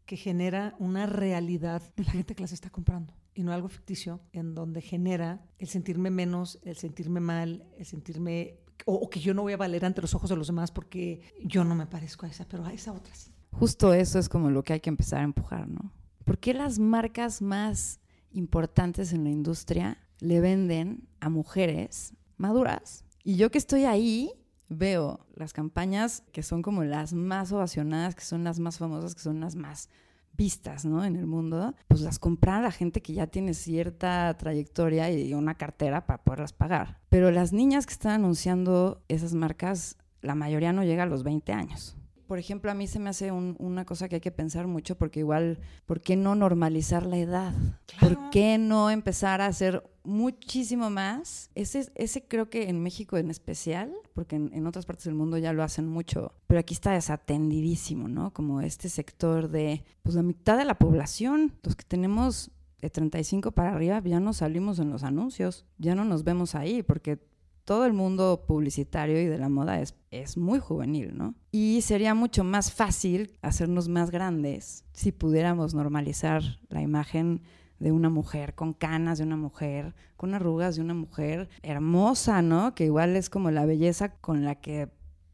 que 0.05 0.17
genera 0.17 0.77
una 0.79 1.07
realidad 1.07 1.83
de 1.97 2.05
la 2.05 2.13
gente 2.13 2.35
que 2.35 2.43
las 2.43 2.53
está 2.53 2.71
comprando 2.71 3.15
y 3.35 3.43
no 3.43 3.53
algo 3.53 3.69
ficticio 3.69 4.21
en 4.33 4.55
donde 4.55 4.81
genera 4.81 5.45
el 5.59 5.69
sentirme 5.69 6.11
menos, 6.11 6.59
el 6.63 6.77
sentirme 6.77 7.21
mal, 7.21 7.67
el 7.77 7.85
sentirme 7.85 8.61
o, 8.87 8.95
o, 8.95 9.11
que 9.11 9.21
yo 9.21 9.35
no 9.35 9.43
voy 9.43 9.53
a 9.53 9.57
valer 9.57 9.85
ante 9.85 10.01
los 10.01 10.15
ojos 10.15 10.31
de 10.31 10.37
los 10.37 10.47
demás 10.47 10.71
porque 10.71 11.21
yo 11.45 11.65
no 11.65 11.75
me 11.75 11.87
parezco 11.87 12.25
a 12.25 12.29
esa, 12.29 12.47
pero 12.49 12.65
a 12.65 12.73
esa 12.73 12.93
otra 12.93 13.15
sí. 13.15 13.36
Justo 13.59 13.95
eso 13.95 14.19
es 14.19 14.29
como 14.29 14.51
lo 14.51 14.63
que 14.63 14.75
hay 14.75 14.81
que 14.81 14.91
empezar 14.91 15.21
a 15.21 15.25
empujar, 15.25 15.67
¿no? 15.67 15.91
¿Por 16.27 16.39
qué 16.39 16.53
las 16.53 16.79
marcas 16.79 17.41
más 17.41 18.01
importantes 18.33 19.15
en 19.15 19.25
la 19.25 19.31
industria 19.31 19.97
le 20.19 20.41
venden 20.41 21.09
a 21.21 21.31
mujeres 21.31 22.13
maduras? 22.37 23.07
Y 23.25 23.37
yo 23.37 23.51
que 23.51 23.57
estoy 23.57 23.87
ahí, 23.87 24.31
veo 24.69 25.27
las 25.35 25.55
campañas 25.55 26.23
que 26.33 26.43
son 26.43 26.61
como 26.61 26.85
las 26.85 27.15
más 27.15 27.51
ovacionadas, 27.51 28.15
que 28.15 28.25
son 28.25 28.45
las 28.45 28.59
más 28.59 28.77
famosas, 28.77 29.15
que 29.15 29.23
son 29.23 29.41
las 29.41 29.57
más 29.57 29.89
vistas, 30.37 30.85
¿no? 30.85 31.03
En 31.03 31.17
el 31.17 31.27
mundo, 31.27 31.75
pues 31.89 32.03
las 32.03 32.19
compran 32.19 32.57
a 32.57 32.63
la 32.63 32.73
gente 32.73 33.01
que 33.01 33.15
ya 33.15 33.27
tiene 33.27 33.55
cierta 33.55 34.37
trayectoria 34.37 35.11
y 35.11 35.33
una 35.33 35.55
cartera 35.55 36.05
para 36.05 36.23
poderlas 36.23 36.53
pagar. 36.53 37.01
Pero 37.09 37.31
las 37.31 37.55
niñas 37.55 37.87
que 37.87 37.95
están 37.95 38.13
anunciando 38.13 39.03
esas 39.09 39.33
marcas, 39.33 39.97
la 40.21 40.35
mayoría 40.35 40.75
no 40.75 40.85
llega 40.85 41.05
a 41.05 41.07
los 41.07 41.23
20 41.23 41.55
años. 41.55 41.97
Por 42.27 42.39
ejemplo, 42.39 42.71
a 42.71 42.75
mí 42.75 42.87
se 42.87 42.99
me 42.99 43.11
hace 43.11 43.31
una 43.33 43.85
cosa 43.85 44.09
que 44.09 44.17
hay 44.17 44.21
que 44.21 44.31
pensar 44.31 44.67
mucho 44.67 44.97
porque 44.97 45.21
igual, 45.21 45.59
¿por 45.87 46.01
qué 46.01 46.17
no 46.17 46.35
normalizar 46.35 47.07
la 47.07 47.19
edad? 47.19 47.55
¿Por 48.01 48.31
qué 48.31 48.59
no 48.59 48.91
empezar 48.91 49.41
a 49.41 49.47
hacer 49.47 49.83
muchísimo 50.05 50.91
más? 50.91 51.51
Ese, 51.55 51.91
ese 51.95 52.27
creo 52.27 52.51
que 52.51 52.69
en 52.69 52.83
México 52.83 53.17
en 53.17 53.31
especial, 53.31 53.93
porque 54.15 54.37
en, 54.37 54.67
otras 54.67 54.87
partes 54.87 55.05
del 55.05 55.15
mundo 55.15 55.39
ya 55.39 55.53
lo 55.53 55.63
hacen 55.63 55.87
mucho, 55.87 56.33
pero 56.47 56.61
aquí 56.61 56.75
está 56.75 56.93
desatendidísimo, 56.93 58.09
¿no? 58.09 58.33
Como 58.33 58.61
este 58.61 58.89
sector 58.89 59.49
de, 59.49 59.85
pues 60.03 60.17
la 60.17 60.23
mitad 60.23 60.59
de 60.59 60.65
la 60.65 60.79
población, 60.79 61.53
los 61.63 61.77
que 61.77 61.85
tenemos 61.85 62.51
de 62.81 62.91
35 62.91 63.53
para 63.53 63.73
arriba, 63.73 64.03
ya 64.05 64.21
no 64.21 64.33
salimos 64.33 64.79
en 64.79 64.91
los 64.91 65.03
anuncios, 65.03 65.65
ya 65.79 65.95
no 65.95 66.05
nos 66.05 66.25
vemos 66.25 66.55
ahí, 66.55 66.83
porque 66.83 67.19
todo 67.67 67.85
el 67.85 67.93
mundo 67.93 68.45
publicitario 68.47 69.21
y 69.21 69.27
de 69.27 69.39
la 69.39 69.49
moda 69.49 69.81
es, 69.81 69.97
es 70.13 70.37
muy 70.37 70.61
juvenil, 70.61 71.19
¿no? 71.19 71.35
Y 71.51 71.81
sería 71.83 72.15
mucho 72.15 72.45
más 72.45 72.73
fácil 72.73 73.37
hacernos 73.43 73.89
más 73.89 74.11
grandes 74.13 74.85
si 74.93 75.11
pudiéramos 75.11 75.75
normalizar 75.75 76.43
la 76.69 76.81
imagen 76.81 77.43
de 77.81 77.91
una 77.91 78.09
mujer 78.09 78.55
con 78.55 78.73
canas, 78.73 79.19
de 79.19 79.25
una 79.25 79.37
mujer 79.37 79.95
con 80.17 80.33
arrugas, 80.33 80.77
de 80.77 80.83
una 80.83 80.95
mujer 80.95 81.49
hermosa, 81.63 82.41
¿no? 82.41 82.75
Que 82.77 82.85
igual 82.85 83.17
es 83.17 83.29
como 83.29 83.51
la 83.51 83.67
belleza 83.67 84.15
con 84.15 84.45
la 84.45 84.55
que 84.55 84.89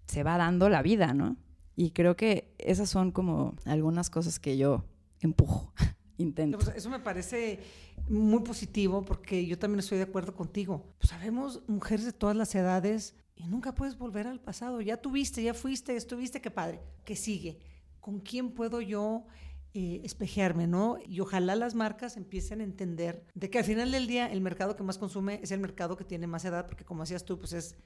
se 0.07 0.23
va 0.23 0.39
dando 0.39 0.71
la 0.71 0.81
vida, 0.81 1.13
¿no? 1.13 1.37
Y 1.77 1.91
creo 1.91 2.17
que 2.17 2.55
esas 2.59 2.89
son 2.89 3.13
como 3.13 3.55
algunas 3.67 4.09
cosas 4.09 4.41
que 4.41 4.57
yo 4.57 4.87
empujo, 5.21 5.71
intento. 6.17 6.59
Pues, 6.59 6.77
eso 6.77 6.89
me 6.89 6.99
parece 6.99 7.61
muy 8.09 8.41
positivo 8.41 9.05
porque 9.05 9.47
yo 9.47 9.59
también 9.59 9.81
estoy 9.81 9.99
de 9.99 10.05
acuerdo 10.05 10.35
contigo. 10.35 10.85
Pues 10.99 11.11
sabemos 11.11 11.63
mujeres 11.67 12.05
de 12.05 12.13
todas 12.13 12.37
las 12.37 12.55
edades 12.55 13.15
y 13.37 13.47
nunca 13.47 13.75
puedes 13.75 13.99
volver 13.99 14.27
al 14.27 14.41
pasado. 14.41 14.81
Ya 14.81 14.97
tuviste, 14.97 15.43
ya 15.43 15.55
fuiste, 15.55 15.97
estuviste, 15.97 16.41
qué 16.41 16.51
padre. 16.51 16.81
¿Qué 17.05 17.17
sigue? 17.17 17.59
¿Con 18.01 18.21
quién 18.21 18.51
puedo 18.51 18.81
yo 18.81 19.27
eh, 19.75 20.03
espejearme, 20.05 20.67
no? 20.67 20.99
Y 21.07 21.21
ojalá 21.21 21.57
las 21.57 21.75
marcas 21.75 22.17
empiecen 22.17 22.61
a 22.61 22.65
entender 22.65 23.25
de 23.35 23.49
que 23.49 23.59
al 23.59 23.65
final 23.65 23.91
del 23.91 24.07
día 24.07 24.31
el 24.31 24.41
mercado 24.43 24.77
que 24.77 24.83
más 24.83 24.99
consume 24.99 25.41
es 25.43 25.51
el 25.51 25.61
mercado 25.61 25.97
que 25.97 26.05
tiene 26.05 26.27
más 26.27 26.45
edad, 26.45 26.67
porque 26.67 26.85
como 26.85 27.03
decías 27.03 27.25
tú, 27.25 27.39
pues 27.39 27.53
es 27.55 27.77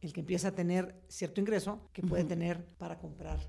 el 0.00 0.12
que 0.12 0.20
empieza 0.20 0.48
a 0.48 0.54
tener 0.54 1.02
cierto 1.08 1.40
ingreso 1.40 1.90
que 1.92 2.02
puede 2.02 2.24
tener 2.24 2.64
para 2.78 2.98
comprar 2.98 3.40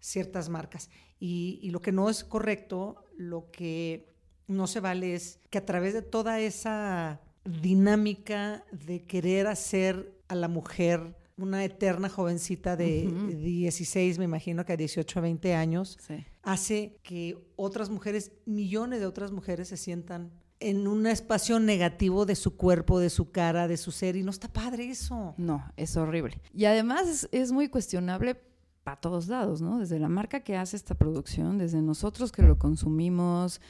ciertas 0.00 0.48
marcas. 0.48 0.90
Y, 1.18 1.58
y, 1.62 1.70
lo 1.70 1.80
que 1.80 1.92
no 1.92 2.10
es 2.10 2.24
correcto, 2.24 3.04
lo 3.16 3.50
que 3.50 4.13
no 4.46 4.66
se 4.66 4.80
vale 4.80 5.14
es 5.14 5.40
que 5.50 5.58
a 5.58 5.64
través 5.64 5.94
de 5.94 6.02
toda 6.02 6.40
esa 6.40 7.20
dinámica 7.44 8.64
de 8.72 9.04
querer 9.04 9.46
hacer 9.46 10.14
a 10.28 10.34
la 10.34 10.48
mujer 10.48 11.16
una 11.36 11.64
eterna 11.64 12.08
jovencita 12.08 12.76
de 12.76 13.08
16, 13.36 14.18
me 14.18 14.24
imagino 14.24 14.64
que 14.64 14.72
a 14.72 14.76
18 14.76 15.18
a 15.18 15.22
20 15.22 15.54
años, 15.54 15.98
hace 16.42 16.98
que 17.02 17.36
otras 17.56 17.90
mujeres, 17.90 18.32
millones 18.46 19.00
de 19.00 19.06
otras 19.06 19.32
mujeres 19.32 19.68
se 19.68 19.76
sientan 19.76 20.30
en 20.60 20.86
un 20.86 21.06
espacio 21.06 21.58
negativo 21.58 22.24
de 22.24 22.36
su 22.36 22.56
cuerpo, 22.56 23.00
de 23.00 23.10
su 23.10 23.32
cara, 23.32 23.66
de 23.68 23.76
su 23.76 23.90
ser, 23.90 24.16
y 24.16 24.22
no 24.22 24.30
está 24.30 24.48
padre 24.48 24.88
eso. 24.88 25.34
No, 25.36 25.64
es 25.76 25.96
horrible. 25.96 26.40
Y 26.54 26.66
además 26.66 27.08
es, 27.08 27.28
es 27.32 27.52
muy 27.52 27.68
cuestionable 27.68 28.40
para 28.84 29.00
todos 29.00 29.28
lados, 29.28 29.62
¿no? 29.62 29.78
Desde 29.78 29.98
la 29.98 30.08
marca 30.08 30.40
que 30.40 30.56
hace 30.56 30.76
esta 30.76 30.94
producción, 30.94 31.56
desde 31.56 31.80
nosotros 31.80 32.30
que 32.30 32.42
lo 32.42 32.58
consumimos, 32.58 33.60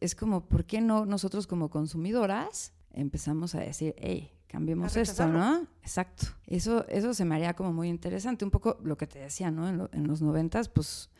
es, 0.00 0.14
como, 0.14 0.46
¿por 0.46 0.64
qué 0.64 0.80
no 0.80 1.06
nosotros 1.06 1.46
como 1.46 1.70
consumidoras 1.70 2.72
empezamos 2.92 3.54
a 3.54 3.60
decir, 3.60 3.94
hey, 3.98 4.32
cambiemos 4.48 4.96
esto, 4.96 5.28
¿no? 5.28 5.66
Exacto. 5.82 6.26
Eso, 6.46 6.86
eso 6.88 7.14
se 7.14 7.24
me 7.24 7.36
haría 7.36 7.54
como 7.54 7.72
muy 7.72 7.88
interesante. 7.88 8.44
Un 8.44 8.50
poco 8.50 8.78
lo 8.82 8.96
que 8.96 9.06
te 9.06 9.20
decía, 9.20 9.50
¿no? 9.50 9.68
En, 9.68 9.88
en 9.92 10.08
los 10.08 10.20
noventas, 10.20 10.68
pues 10.68 11.10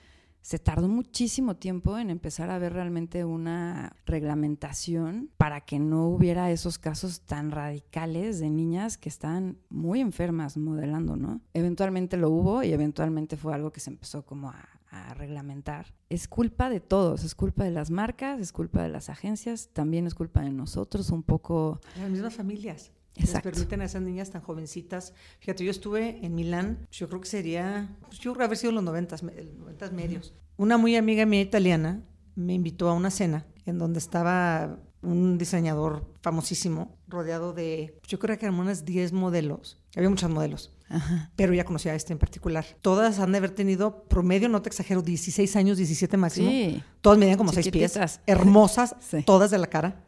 se 0.46 0.60
tardó 0.60 0.86
muchísimo 0.86 1.56
tiempo 1.56 1.98
en 1.98 2.08
empezar 2.08 2.50
a 2.50 2.58
ver 2.60 2.72
realmente 2.72 3.24
una 3.24 3.96
reglamentación 4.06 5.28
para 5.36 5.62
que 5.62 5.80
no 5.80 6.06
hubiera 6.06 6.52
esos 6.52 6.78
casos 6.78 7.22
tan 7.22 7.50
radicales 7.50 8.38
de 8.38 8.48
niñas 8.48 8.96
que 8.96 9.08
están 9.08 9.58
muy 9.70 9.98
enfermas 10.00 10.56
modelando, 10.56 11.16
¿no? 11.16 11.40
Eventualmente 11.52 12.16
lo 12.16 12.30
hubo 12.30 12.62
y 12.62 12.72
eventualmente 12.72 13.36
fue 13.36 13.54
algo 13.54 13.72
que 13.72 13.80
se 13.80 13.90
empezó 13.90 14.24
como 14.24 14.50
a, 14.50 14.68
reglamentar. 15.14 15.92
Es 16.08 16.26
culpa 16.26 16.70
de 16.70 16.80
todos, 16.80 17.22
es 17.22 17.34
culpa 17.34 17.64
de 17.64 17.70
las 17.70 17.90
marcas, 17.90 18.40
es 18.40 18.50
culpa 18.50 18.82
de 18.82 18.88
las 18.88 19.10
agencias, 19.10 19.68
también 19.74 20.06
es 20.06 20.14
culpa 20.14 20.40
de 20.40 20.52
nosotros, 20.52 21.10
un 21.10 21.22
poco... 21.22 21.80
Las 21.98 22.08
mismas 22.08 22.34
familias. 22.34 22.92
Exacto. 23.16 23.48
Les 23.48 23.58
permiten 23.58 23.80
a 23.80 23.84
esas 23.84 24.02
niñas 24.02 24.30
tan 24.30 24.42
jovencitas. 24.42 25.14
Fíjate, 25.40 25.64
yo 25.64 25.70
estuve 25.70 26.24
en 26.24 26.34
Milán, 26.34 26.86
yo 26.90 27.08
creo 27.08 27.20
que 27.20 27.28
sería, 27.28 27.96
pues 28.08 28.18
yo 28.18 28.32
creo 28.32 28.38
que 28.38 28.44
haber 28.44 28.58
sido 28.58 28.72
los 28.72 28.82
noventas, 28.82 29.22
noventas 29.22 29.92
medios. 29.92 30.34
Una 30.56 30.76
muy 30.76 30.96
amiga 30.96 31.26
mía 31.26 31.40
italiana 31.40 32.02
me 32.34 32.54
invitó 32.54 32.88
a 32.88 32.94
una 32.94 33.10
cena 33.10 33.46
en 33.64 33.78
donde 33.78 33.98
estaba 33.98 34.78
un 35.02 35.38
diseñador 35.38 36.04
famosísimo, 36.20 36.96
rodeado 37.06 37.52
de, 37.52 37.98
yo 38.06 38.18
creo 38.18 38.38
que 38.38 38.46
eran 38.46 38.58
unas 38.58 38.84
10 38.84 39.12
modelos. 39.12 39.78
Había 39.94 40.10
muchos 40.10 40.28
modelos, 40.28 40.72
pero 41.36 41.54
ya 41.54 41.64
conocía 41.64 41.92
a 41.92 41.94
este 41.94 42.12
en 42.12 42.18
particular. 42.18 42.66
Todas 42.82 43.18
han 43.18 43.32
de 43.32 43.38
haber 43.38 43.50
tenido 43.50 44.04
promedio, 44.04 44.48
no 44.48 44.62
te 44.62 44.68
exagero, 44.68 45.02
16 45.02 45.56
años, 45.56 45.78
17 45.78 46.16
máximo. 46.16 46.50
Sí. 46.50 46.82
Todas 47.00 47.18
medían 47.18 47.38
como 47.38 47.52
6 47.52 47.70
pies. 47.70 48.20
Hermosas, 48.26 48.96
todas 49.24 49.50
de 49.50 49.58
la 49.58 49.68
cara 49.68 50.05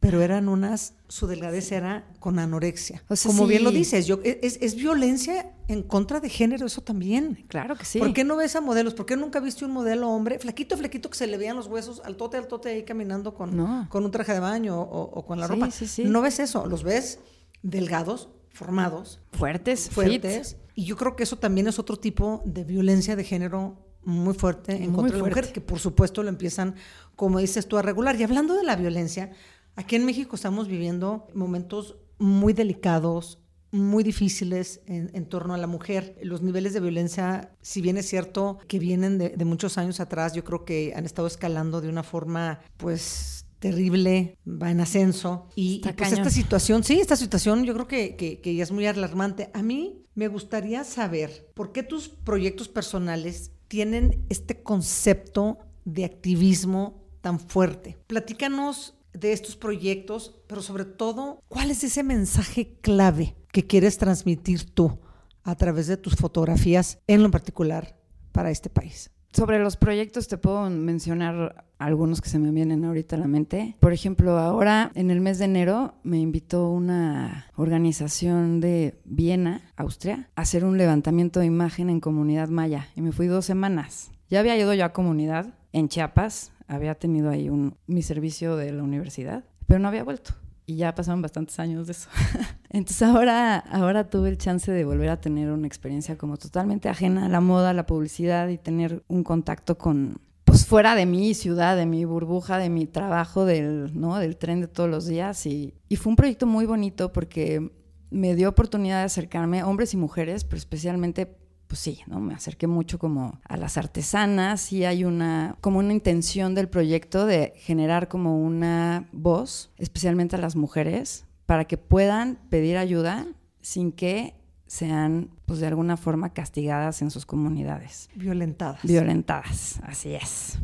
pero 0.00 0.22
eran 0.22 0.48
unas, 0.48 0.94
su 1.08 1.26
delgadez 1.26 1.72
era 1.72 2.06
con 2.20 2.38
anorexia. 2.38 3.02
Como 3.24 3.46
bien 3.46 3.64
lo 3.64 3.70
dices, 3.70 4.06
yo, 4.06 4.20
es, 4.22 4.74
violencia 4.74 5.52
en 5.68 5.82
contra 5.82 6.20
de 6.20 6.28
género 6.28 6.66
eso 6.66 6.82
también. 6.82 7.44
Claro 7.48 7.76
que 7.76 7.84
sí. 7.84 7.98
¿Por 7.98 8.12
qué 8.12 8.24
no 8.24 8.36
ves 8.36 8.54
a 8.56 8.60
modelos? 8.60 8.94
¿Por 8.94 9.06
qué 9.06 9.16
nunca 9.16 9.40
viste 9.40 9.64
un 9.64 9.72
modelo 9.72 10.10
hombre, 10.10 10.38
flaquito, 10.38 10.76
flaquito, 10.76 11.08
que 11.08 11.16
se 11.16 11.26
le 11.26 11.38
veían 11.38 11.56
los 11.56 11.66
huesos, 11.66 12.02
al 12.04 12.16
tote, 12.16 12.36
al 12.36 12.48
tote 12.48 12.68
ahí 12.68 12.82
caminando 12.82 13.34
con, 13.34 13.86
con 13.88 14.04
un 14.04 14.10
traje 14.10 14.32
de 14.34 14.40
baño 14.40 14.80
o, 14.80 15.24
con 15.24 15.40
la 15.40 15.46
ropa? 15.46 15.68
No 16.04 16.20
ves 16.20 16.38
eso, 16.38 16.66
los 16.66 16.82
ves 16.82 17.20
delgados, 17.62 18.28
formados. 18.50 19.20
Fuertes, 19.32 19.88
fuertes. 19.90 20.56
Y 20.74 20.84
yo 20.84 20.96
creo 20.96 21.16
que 21.16 21.22
eso 21.22 21.38
también 21.38 21.66
es 21.68 21.78
otro 21.78 21.96
tipo 21.96 22.42
de 22.44 22.64
violencia 22.64 23.16
de 23.16 23.24
género 23.24 23.84
muy 24.04 24.34
fuerte 24.34 24.72
en 24.72 24.92
contra 24.92 25.16
de 25.16 25.22
la 25.22 25.28
mujer, 25.28 25.52
que 25.52 25.60
por 25.60 25.78
supuesto 25.78 26.22
lo 26.22 26.28
empiezan, 26.28 26.74
como 27.16 27.38
dices 27.38 27.66
tú, 27.66 27.76
a 27.78 27.82
regular. 27.82 28.18
Y 28.20 28.22
hablando 28.22 28.54
de 28.54 28.64
la 28.64 28.76
violencia, 28.76 29.30
aquí 29.76 29.96
en 29.96 30.04
México 30.04 30.36
estamos 30.36 30.68
viviendo 30.68 31.26
momentos 31.34 31.96
muy 32.18 32.52
delicados, 32.52 33.38
muy 33.70 34.04
difíciles 34.04 34.80
en, 34.86 35.26
torno 35.26 35.52
a 35.54 35.58
la 35.58 35.66
mujer. 35.66 36.16
Los 36.22 36.42
niveles 36.42 36.74
de 36.74 36.80
violencia, 36.80 37.56
si 37.60 37.80
bien 37.80 37.96
es 37.96 38.08
cierto 38.08 38.58
que 38.68 38.78
vienen 38.78 39.18
de, 39.18 39.44
muchos 39.44 39.78
años 39.78 39.98
atrás, 39.98 40.32
yo 40.32 40.44
creo 40.44 40.64
que 40.64 40.92
han 40.94 41.04
estado 41.04 41.26
escalando 41.26 41.80
de 41.80 41.88
una 41.88 42.04
forma, 42.04 42.60
pues 42.76 43.46
terrible, 43.58 44.38
va 44.46 44.70
en 44.70 44.80
ascenso. 44.80 45.48
Y, 45.56 45.80
pues 45.80 46.12
esta 46.12 46.30
situación, 46.30 46.84
sí, 46.84 47.00
esta 47.00 47.16
situación 47.16 47.64
yo 47.64 47.74
creo 47.74 47.88
que, 47.88 48.14
que, 48.14 48.40
que, 48.40 48.54
ya 48.54 48.62
es 48.62 48.70
muy 48.70 48.86
alarmante. 48.86 49.50
A 49.54 49.62
mí 49.62 50.04
me 50.14 50.28
gustaría 50.28 50.84
saber 50.84 51.50
por 51.54 51.72
qué 51.72 51.82
tus 51.82 52.08
proyectos 52.08 52.68
personales 52.68 53.50
tienen 53.66 54.24
este 54.28 54.62
concepto 54.62 55.58
de 55.84 56.04
activismo 56.04 57.02
tan 57.22 57.40
fuerte. 57.40 57.96
Platícanos 58.06 58.93
de 59.14 59.32
estos 59.32 59.56
proyectos, 59.56 60.42
pero 60.46 60.60
sobre 60.60 60.84
todo, 60.84 61.40
¿cuál 61.48 61.70
es 61.70 61.84
ese 61.84 62.02
mensaje 62.02 62.76
clave 62.80 63.34
que 63.52 63.66
quieres 63.66 63.96
transmitir 63.96 64.70
tú 64.70 64.98
a 65.42 65.54
través 65.54 65.86
de 65.86 65.96
tus 65.96 66.16
fotografías, 66.16 66.98
en 67.06 67.22
lo 67.22 67.30
particular 67.30 67.96
para 68.32 68.50
este 68.50 68.68
país? 68.68 69.10
Sobre 69.32 69.58
los 69.58 69.76
proyectos 69.76 70.28
te 70.28 70.38
puedo 70.38 70.70
mencionar 70.70 71.64
algunos 71.78 72.20
que 72.20 72.28
se 72.28 72.38
me 72.38 72.52
vienen 72.52 72.84
ahorita 72.84 73.16
a 73.16 73.18
la 73.18 73.26
mente. 73.26 73.76
Por 73.80 73.92
ejemplo, 73.92 74.38
ahora 74.38 74.92
en 74.94 75.10
el 75.10 75.20
mes 75.20 75.38
de 75.38 75.46
enero 75.46 75.94
me 76.04 76.18
invitó 76.18 76.70
una 76.70 77.46
organización 77.56 78.60
de 78.60 79.00
Viena, 79.04 79.72
Austria, 79.74 80.30
a 80.36 80.42
hacer 80.42 80.64
un 80.64 80.78
levantamiento 80.78 81.40
de 81.40 81.46
imagen 81.46 81.90
en 81.90 81.98
comunidad 81.98 82.48
maya 82.48 82.88
y 82.94 83.02
me 83.02 83.10
fui 83.10 83.26
dos 83.26 83.44
semanas. 83.44 84.12
Ya 84.30 84.38
había 84.38 84.56
ido 84.56 84.72
yo 84.72 84.84
a 84.84 84.92
comunidad 84.92 85.54
en 85.72 85.88
Chiapas, 85.88 86.52
había 86.66 86.94
tenido 86.94 87.30
ahí 87.30 87.48
un, 87.48 87.76
mi 87.86 88.02
servicio 88.02 88.56
de 88.56 88.72
la 88.72 88.82
universidad, 88.82 89.44
pero 89.66 89.80
no 89.80 89.88
había 89.88 90.04
vuelto 90.04 90.34
y 90.66 90.76
ya 90.76 90.94
pasaron 90.94 91.22
bastantes 91.22 91.58
años 91.58 91.86
de 91.86 91.92
eso. 91.92 92.08
Entonces 92.70 93.02
ahora, 93.02 93.58
ahora 93.58 94.08
tuve 94.08 94.30
el 94.30 94.38
chance 94.38 94.70
de 94.70 94.84
volver 94.84 95.10
a 95.10 95.20
tener 95.20 95.50
una 95.50 95.66
experiencia 95.66 96.16
como 96.16 96.36
totalmente 96.36 96.88
ajena 96.88 97.26
a 97.26 97.28
la 97.28 97.40
moda, 97.40 97.70
a 97.70 97.74
la 97.74 97.86
publicidad 97.86 98.48
y 98.48 98.58
tener 98.58 99.04
un 99.08 99.22
contacto 99.24 99.76
con, 99.76 100.20
pues 100.44 100.66
fuera 100.66 100.94
de 100.94 101.06
mi 101.06 101.34
ciudad, 101.34 101.76
de 101.76 101.86
mi 101.86 102.04
burbuja, 102.04 102.58
de 102.58 102.70
mi 102.70 102.86
trabajo, 102.86 103.44
del, 103.44 103.98
¿no? 103.98 104.18
del 104.18 104.36
tren 104.36 104.60
de 104.60 104.68
todos 104.68 104.88
los 104.88 105.06
días. 105.06 105.44
Y, 105.46 105.74
y 105.88 105.96
fue 105.96 106.10
un 106.10 106.16
proyecto 106.16 106.46
muy 106.46 106.66
bonito 106.66 107.12
porque 107.12 107.70
me 108.10 108.34
dio 108.34 108.48
oportunidad 108.48 109.00
de 109.00 109.04
acercarme 109.04 109.60
a 109.60 109.66
hombres 109.66 109.92
y 109.92 109.96
mujeres, 109.96 110.44
pero 110.44 110.56
especialmente 110.56 111.36
pues 111.74 111.80
sí, 111.80 111.98
¿no? 112.06 112.20
Me 112.20 112.34
acerqué 112.34 112.68
mucho 112.68 113.00
como 113.00 113.40
a 113.42 113.56
las 113.56 113.76
artesanas 113.76 114.72
y 114.72 114.84
hay 114.84 115.04
una, 115.04 115.56
como 115.60 115.80
una 115.80 115.92
intención 115.92 116.54
del 116.54 116.68
proyecto 116.68 117.26
de 117.26 117.52
generar 117.56 118.06
como 118.06 118.38
una 118.38 119.08
voz, 119.10 119.72
especialmente 119.76 120.36
a 120.36 120.38
las 120.38 120.54
mujeres, 120.54 121.26
para 121.46 121.64
que 121.64 121.76
puedan 121.76 122.38
pedir 122.48 122.76
ayuda 122.76 123.26
sin 123.60 123.90
que 123.90 124.36
sean 124.68 125.30
pues 125.46 125.58
de 125.58 125.66
alguna 125.66 125.96
forma 125.96 126.32
castigadas 126.32 127.02
en 127.02 127.10
sus 127.10 127.26
comunidades. 127.26 128.08
Violentadas. 128.14 128.84
Violentadas, 128.84 129.80
así 129.82 130.14
es. 130.14 130.60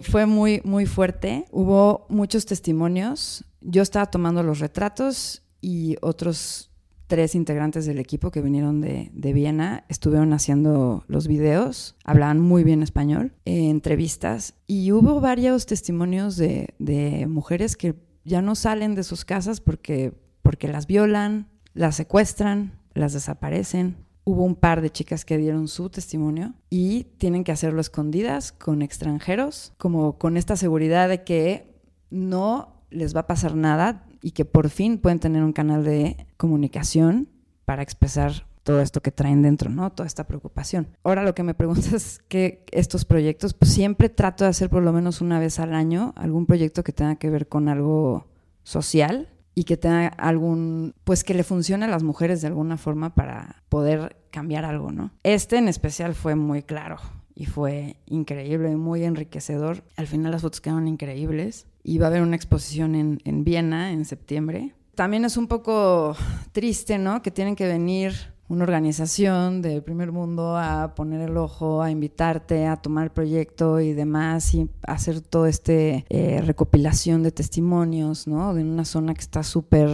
Fue 0.00 0.26
muy, 0.26 0.60
muy 0.62 0.84
fuerte. 0.84 1.46
Hubo 1.52 2.04
muchos 2.10 2.44
testimonios. 2.44 3.46
Yo 3.62 3.80
estaba 3.80 4.10
tomando 4.10 4.42
los 4.42 4.58
retratos 4.58 5.42
y 5.62 5.96
otros 6.02 6.69
tres 7.10 7.34
integrantes 7.34 7.86
del 7.86 7.98
equipo 7.98 8.30
que 8.30 8.40
vinieron 8.40 8.80
de, 8.80 9.10
de 9.12 9.32
Viena 9.32 9.84
estuvieron 9.88 10.32
haciendo 10.32 11.02
los 11.08 11.26
videos, 11.26 11.96
hablaban 12.04 12.38
muy 12.38 12.62
bien 12.62 12.84
español, 12.84 13.32
eh, 13.44 13.68
entrevistas, 13.68 14.54
y 14.68 14.92
hubo 14.92 15.20
varios 15.20 15.66
testimonios 15.66 16.36
de, 16.36 16.72
de, 16.78 17.26
mujeres 17.26 17.76
que 17.76 17.96
ya 18.24 18.42
no 18.42 18.54
salen 18.54 18.94
de 18.94 19.02
sus 19.02 19.24
casas 19.24 19.60
porque, 19.60 20.12
porque 20.42 20.68
las 20.68 20.86
violan, 20.86 21.48
las 21.74 21.96
secuestran, 21.96 22.78
las 22.94 23.12
desaparecen. 23.12 23.96
Hubo 24.22 24.44
un 24.44 24.54
par 24.54 24.80
de 24.80 24.90
chicas 24.90 25.24
que 25.24 25.36
dieron 25.36 25.66
su 25.66 25.90
testimonio 25.90 26.54
y 26.68 27.08
tienen 27.18 27.42
que 27.42 27.50
hacerlo 27.50 27.80
escondidas 27.80 28.52
con 28.52 28.82
extranjeros, 28.82 29.72
como 29.78 30.16
con 30.16 30.36
esta 30.36 30.54
seguridad 30.54 31.08
de 31.08 31.24
que 31.24 31.74
no 32.10 32.84
les 32.90 33.16
va 33.16 33.20
a 33.20 33.26
pasar 33.26 33.56
nada 33.56 34.06
y 34.22 34.32
que 34.32 34.44
por 34.44 34.70
fin 34.70 34.98
pueden 34.98 35.18
tener 35.18 35.42
un 35.42 35.52
canal 35.52 35.84
de 35.84 36.26
comunicación 36.36 37.28
para 37.64 37.82
expresar 37.82 38.46
todo 38.62 38.80
esto 38.80 39.00
que 39.00 39.10
traen 39.10 39.42
dentro, 39.42 39.70
¿no? 39.70 39.90
Toda 39.90 40.06
esta 40.06 40.26
preocupación. 40.26 40.88
Ahora 41.02 41.24
lo 41.24 41.34
que 41.34 41.42
me 41.42 41.54
preguntas 41.54 41.92
es 41.92 42.22
que 42.28 42.64
estos 42.72 43.04
proyectos, 43.04 43.54
pues 43.54 43.72
siempre 43.72 44.08
trato 44.08 44.44
de 44.44 44.50
hacer 44.50 44.68
por 44.70 44.82
lo 44.82 44.92
menos 44.92 45.20
una 45.20 45.38
vez 45.38 45.58
al 45.58 45.74
año 45.74 46.12
algún 46.16 46.46
proyecto 46.46 46.84
que 46.84 46.92
tenga 46.92 47.16
que 47.16 47.30
ver 47.30 47.48
con 47.48 47.68
algo 47.68 48.26
social 48.62 49.28
y 49.54 49.64
que 49.64 49.76
tenga 49.76 50.08
algún, 50.08 50.94
pues 51.04 51.24
que 51.24 51.34
le 51.34 51.42
funcione 51.42 51.86
a 51.86 51.88
las 51.88 52.02
mujeres 52.02 52.40
de 52.40 52.48
alguna 52.48 52.76
forma 52.76 53.14
para 53.14 53.62
poder 53.68 54.16
cambiar 54.30 54.64
algo, 54.64 54.92
¿no? 54.92 55.10
Este 55.22 55.56
en 55.56 55.68
especial 55.68 56.14
fue 56.14 56.34
muy 56.34 56.62
claro 56.62 56.98
y 57.34 57.46
fue 57.46 57.96
increíble, 58.06 58.76
muy 58.76 59.04
enriquecedor. 59.04 59.82
Al 59.96 60.06
final 60.06 60.32
las 60.32 60.42
fotos 60.42 60.60
quedaron 60.60 60.86
increíbles 60.86 61.66
y 61.82 61.98
va 61.98 62.06
a 62.06 62.08
haber 62.08 62.22
una 62.22 62.36
exposición 62.36 62.94
en, 62.94 63.20
en 63.24 63.44
Viena 63.44 63.92
en 63.92 64.04
septiembre. 64.04 64.74
También 64.94 65.24
es 65.24 65.36
un 65.36 65.46
poco 65.46 66.14
triste, 66.52 66.98
¿no? 66.98 67.22
Que 67.22 67.30
tienen 67.30 67.56
que 67.56 67.66
venir 67.66 68.12
una 68.48 68.64
organización 68.64 69.62
del 69.62 69.82
primer 69.82 70.10
mundo 70.10 70.56
a 70.56 70.94
poner 70.96 71.20
el 71.20 71.36
ojo, 71.36 71.82
a 71.82 71.90
invitarte 71.90 72.66
a 72.66 72.76
tomar 72.76 73.04
el 73.04 73.10
proyecto 73.10 73.78
y 73.78 73.92
demás, 73.92 74.54
y 74.54 74.68
hacer 74.82 75.20
toda 75.20 75.48
esta 75.48 75.72
eh, 75.72 76.42
recopilación 76.44 77.22
de 77.22 77.30
testimonios, 77.30 78.26
¿no? 78.26 78.52
De 78.52 78.62
una 78.62 78.84
zona 78.84 79.14
que 79.14 79.20
está 79.20 79.44
súper 79.44 79.88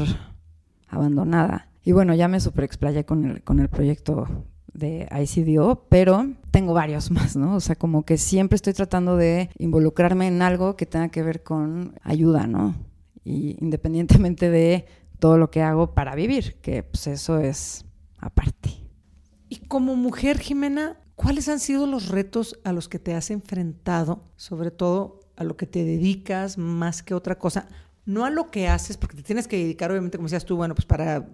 abandonada. 0.89 1.69
Y 1.85 1.93
bueno, 1.93 2.15
ya 2.15 2.29
me 2.29 2.41
super 2.41 2.65
explayé 2.65 3.05
con 3.05 3.27
el, 3.27 3.43
con 3.45 3.61
el 3.61 3.69
proyecto 3.69 4.27
de 4.79 5.09
ICDO, 5.11 5.87
pero 5.89 6.33
tengo 6.51 6.75
varios 6.75 7.11
más, 7.13 7.37
¿no? 7.37 7.57
O 7.57 7.61
sea, 7.61 7.77
como 7.77 8.05
que 8.05 8.19
siempre 8.19 8.57
estoy 8.57 8.73
tratando 8.73 9.17
de 9.17 9.51
involucrarme 9.59 10.27
en 10.27 10.43
algo 10.43 10.77
que 10.77 10.87
tenga 10.87 11.09
que 11.09 11.23
ver 11.23 11.43
con 11.43 11.99
ayuda, 12.03 12.47
¿no? 12.47 12.75
Y 13.25 13.57
independientemente 13.61 14.51
de 14.51 14.87
todo 15.19 15.39
lo 15.39 15.51
que 15.51 15.63
hago 15.63 15.95
para 15.95 16.15
vivir, 16.15 16.57
que 16.61 16.83
pues 16.83 17.07
eso 17.07 17.39
es 17.39 17.85
aparte. 18.19 18.71
Y 19.49 19.57
como 19.57 19.97
mujer, 19.97 20.39
Jimena, 20.39 20.99
¿cuáles 21.15 21.49
han 21.49 21.61
sido 21.61 21.87
los 21.87 22.09
retos 22.09 22.59
a 22.65 22.73
los 22.73 22.89
que 22.89 22.99
te 22.99 23.15
has 23.15 23.31
enfrentado, 23.31 24.25
sobre 24.37 24.71
todo 24.71 25.21
a 25.37 25.45
lo 25.45 25.57
que 25.57 25.67
te 25.67 25.85
dedicas 25.85 26.59
más 26.59 27.03
que 27.03 27.15
otra 27.15 27.39
cosa? 27.39 27.69
No 28.05 28.25
a 28.25 28.31
lo 28.31 28.51
que 28.51 28.69
haces, 28.69 28.97
porque 28.97 29.17
te 29.17 29.23
tienes 29.23 29.49
que 29.49 29.57
dedicar, 29.57 29.91
obviamente, 29.91 30.19
como 30.19 30.27
decías 30.27 30.45
tú, 30.45 30.57
bueno, 30.57 30.75
pues 30.75 30.87
para 30.87 31.29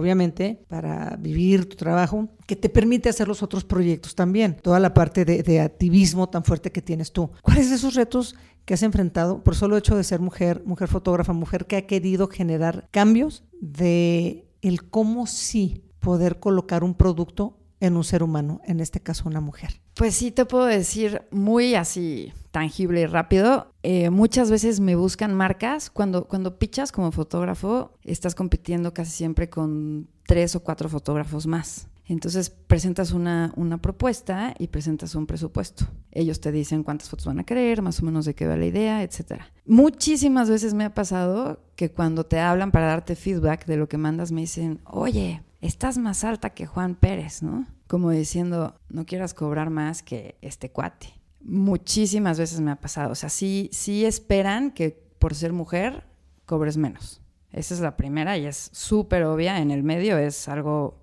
obviamente, 0.00 0.64
para 0.68 1.16
vivir 1.16 1.68
tu 1.68 1.76
trabajo, 1.76 2.28
que 2.46 2.56
te 2.56 2.68
permite 2.68 3.08
hacer 3.08 3.28
los 3.28 3.42
otros 3.42 3.64
proyectos 3.64 4.14
también, 4.14 4.56
toda 4.62 4.80
la 4.80 4.94
parte 4.94 5.24
de, 5.24 5.42
de, 5.42 5.60
activismo 5.60 6.28
tan 6.28 6.42
fuerte 6.42 6.72
que 6.72 6.82
tienes 6.82 7.12
tú. 7.12 7.30
¿Cuáles 7.42 7.70
de 7.70 7.76
esos 7.76 7.94
retos 7.94 8.34
que 8.64 8.74
has 8.74 8.82
enfrentado 8.82 9.42
por 9.42 9.54
solo 9.54 9.76
hecho 9.76 9.96
de 9.96 10.04
ser 10.04 10.20
mujer, 10.20 10.62
mujer 10.64 10.88
fotógrafa, 10.88 11.32
mujer 11.32 11.66
que 11.66 11.76
ha 11.76 11.86
querido 11.86 12.28
generar 12.28 12.88
cambios 12.90 13.44
de 13.60 14.48
el 14.62 14.88
cómo 14.88 15.26
sí 15.26 15.84
poder 16.00 16.40
colocar 16.40 16.82
un 16.82 16.94
producto 16.94 17.58
en 17.80 17.96
un 17.96 18.04
ser 18.04 18.22
humano, 18.22 18.60
en 18.64 18.80
este 18.80 19.00
caso 19.00 19.28
una 19.28 19.40
mujer? 19.40 19.80
Pues 20.00 20.14
sí, 20.14 20.30
te 20.30 20.46
puedo 20.46 20.64
decir 20.64 21.20
muy 21.30 21.74
así 21.74 22.32
tangible 22.52 23.02
y 23.02 23.06
rápido. 23.06 23.74
Eh, 23.82 24.08
muchas 24.08 24.50
veces 24.50 24.80
me 24.80 24.96
buscan 24.96 25.34
marcas. 25.34 25.90
Cuando, 25.90 26.26
cuando 26.26 26.58
pichas 26.58 26.90
como 26.90 27.12
fotógrafo, 27.12 27.98
estás 28.02 28.34
compitiendo 28.34 28.94
casi 28.94 29.10
siempre 29.10 29.50
con 29.50 30.08
tres 30.26 30.56
o 30.56 30.60
cuatro 30.60 30.88
fotógrafos 30.88 31.46
más. 31.46 31.90
Entonces 32.06 32.48
presentas 32.48 33.12
una, 33.12 33.52
una, 33.56 33.76
propuesta 33.76 34.54
y 34.58 34.68
presentas 34.68 35.14
un 35.14 35.26
presupuesto. 35.26 35.84
Ellos 36.12 36.40
te 36.40 36.50
dicen 36.50 36.82
cuántas 36.82 37.10
fotos 37.10 37.26
van 37.26 37.40
a 37.40 37.44
querer, 37.44 37.82
más 37.82 38.00
o 38.00 38.06
menos 38.06 38.24
de 38.24 38.34
qué 38.34 38.46
va 38.46 38.56
la 38.56 38.64
idea, 38.64 39.02
etc. 39.02 39.42
Muchísimas 39.66 40.48
veces 40.48 40.72
me 40.72 40.84
ha 40.84 40.94
pasado 40.94 41.62
que 41.76 41.90
cuando 41.90 42.24
te 42.24 42.40
hablan 42.40 42.72
para 42.72 42.86
darte 42.86 43.16
feedback 43.16 43.66
de 43.66 43.76
lo 43.76 43.86
que 43.86 43.98
mandas, 43.98 44.32
me 44.32 44.40
dicen, 44.40 44.80
oye, 44.86 45.42
estás 45.60 45.98
más 45.98 46.24
alta 46.24 46.54
que 46.54 46.64
Juan 46.64 46.94
Pérez, 46.94 47.42
¿no? 47.42 47.66
Como 47.90 48.10
diciendo, 48.12 48.76
no 48.88 49.04
quieras 49.04 49.34
cobrar 49.34 49.68
más 49.68 50.04
que 50.04 50.36
este 50.42 50.70
cuate. 50.70 51.08
Muchísimas 51.40 52.38
veces 52.38 52.60
me 52.60 52.70
ha 52.70 52.76
pasado. 52.76 53.10
O 53.10 53.16
sea, 53.16 53.30
sí, 53.30 53.68
sí 53.72 54.04
esperan 54.04 54.70
que 54.70 54.90
por 55.18 55.34
ser 55.34 55.52
mujer 55.52 56.04
cobres 56.46 56.76
menos. 56.76 57.20
Esa 57.50 57.74
es 57.74 57.80
la 57.80 57.96
primera 57.96 58.38
y 58.38 58.46
es 58.46 58.70
súper 58.72 59.24
obvia. 59.24 59.58
En 59.58 59.72
el 59.72 59.82
medio 59.82 60.18
es 60.18 60.46
algo 60.46 61.00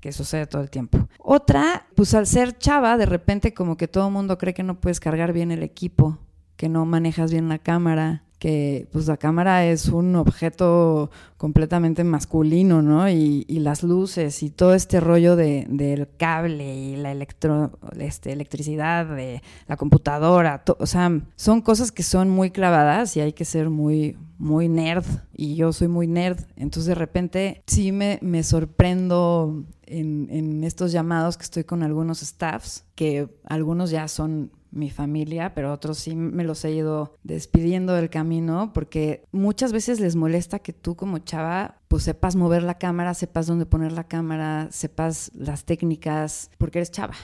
que 0.00 0.12
sucede 0.12 0.46
todo 0.46 0.62
el 0.62 0.70
tiempo. 0.70 1.10
Otra, 1.18 1.86
pues 1.94 2.14
al 2.14 2.26
ser 2.26 2.56
chava, 2.56 2.96
de 2.96 3.04
repente 3.04 3.52
como 3.52 3.76
que 3.76 3.86
todo 3.86 4.06
el 4.06 4.14
mundo 4.14 4.38
cree 4.38 4.54
que 4.54 4.62
no 4.62 4.80
puedes 4.80 4.98
cargar 4.98 5.34
bien 5.34 5.50
el 5.50 5.62
equipo, 5.62 6.20
que 6.56 6.70
no 6.70 6.86
manejas 6.86 7.32
bien 7.32 7.50
la 7.50 7.58
cámara, 7.58 8.24
que 8.40 8.88
pues 8.90 9.06
la 9.06 9.18
cámara 9.18 9.66
es 9.66 9.88
un 9.88 10.16
objeto 10.16 11.10
completamente 11.36 12.04
masculino, 12.04 12.80
¿no? 12.80 13.08
Y, 13.08 13.44
las 13.60 13.82
luces 13.82 14.42
y 14.42 14.48
todo 14.48 14.72
este 14.72 14.98
rollo 14.98 15.36
de, 15.36 15.66
del 15.68 16.08
cable 16.16 16.74
y 16.74 16.96
la 16.96 17.12
electro, 17.12 17.78
este, 17.98 18.32
electricidad 18.32 19.04
de 19.04 19.42
la 19.68 19.76
computadora, 19.76 20.64
o 20.78 20.86
sea, 20.86 21.20
son 21.36 21.60
cosas 21.60 21.92
que 21.92 22.02
son 22.02 22.30
muy 22.30 22.50
clavadas 22.50 23.14
y 23.18 23.20
hay 23.20 23.34
que 23.34 23.44
ser 23.44 23.68
muy, 23.68 24.16
muy 24.38 24.70
nerd. 24.70 25.04
Y 25.34 25.56
yo 25.56 25.74
soy 25.74 25.88
muy 25.88 26.06
nerd, 26.06 26.40
entonces 26.56 26.86
de 26.86 26.94
repente 26.94 27.62
sí 27.66 27.92
me, 27.92 28.18
me 28.22 28.42
sorprendo 28.42 29.66
en, 29.82 30.28
en 30.30 30.64
estos 30.64 30.92
llamados 30.92 31.36
que 31.36 31.44
estoy 31.44 31.64
con 31.64 31.82
algunos 31.82 32.20
staffs, 32.20 32.86
que 32.94 33.28
algunos 33.44 33.90
ya 33.90 34.08
son 34.08 34.50
mi 34.72 34.90
familia, 34.90 35.54
pero 35.54 35.72
otros 35.72 35.98
sí 35.98 36.14
me 36.14 36.44
los 36.44 36.64
he 36.64 36.72
ido 36.72 37.14
despidiendo 37.22 37.94
del 37.94 38.10
camino 38.10 38.72
porque 38.72 39.24
muchas 39.32 39.72
veces 39.72 40.00
les 40.00 40.16
molesta 40.16 40.58
que 40.58 40.72
tú 40.72 40.96
como 40.96 41.18
chava 41.18 41.78
pues 41.88 42.04
sepas 42.04 42.36
mover 42.36 42.62
la 42.62 42.78
cámara, 42.78 43.14
sepas 43.14 43.46
dónde 43.46 43.66
poner 43.66 43.92
la 43.92 44.04
cámara, 44.04 44.68
sepas 44.70 45.32
las 45.34 45.64
técnicas, 45.64 46.50
porque 46.58 46.78
eres 46.78 46.90
chava. 46.90 47.14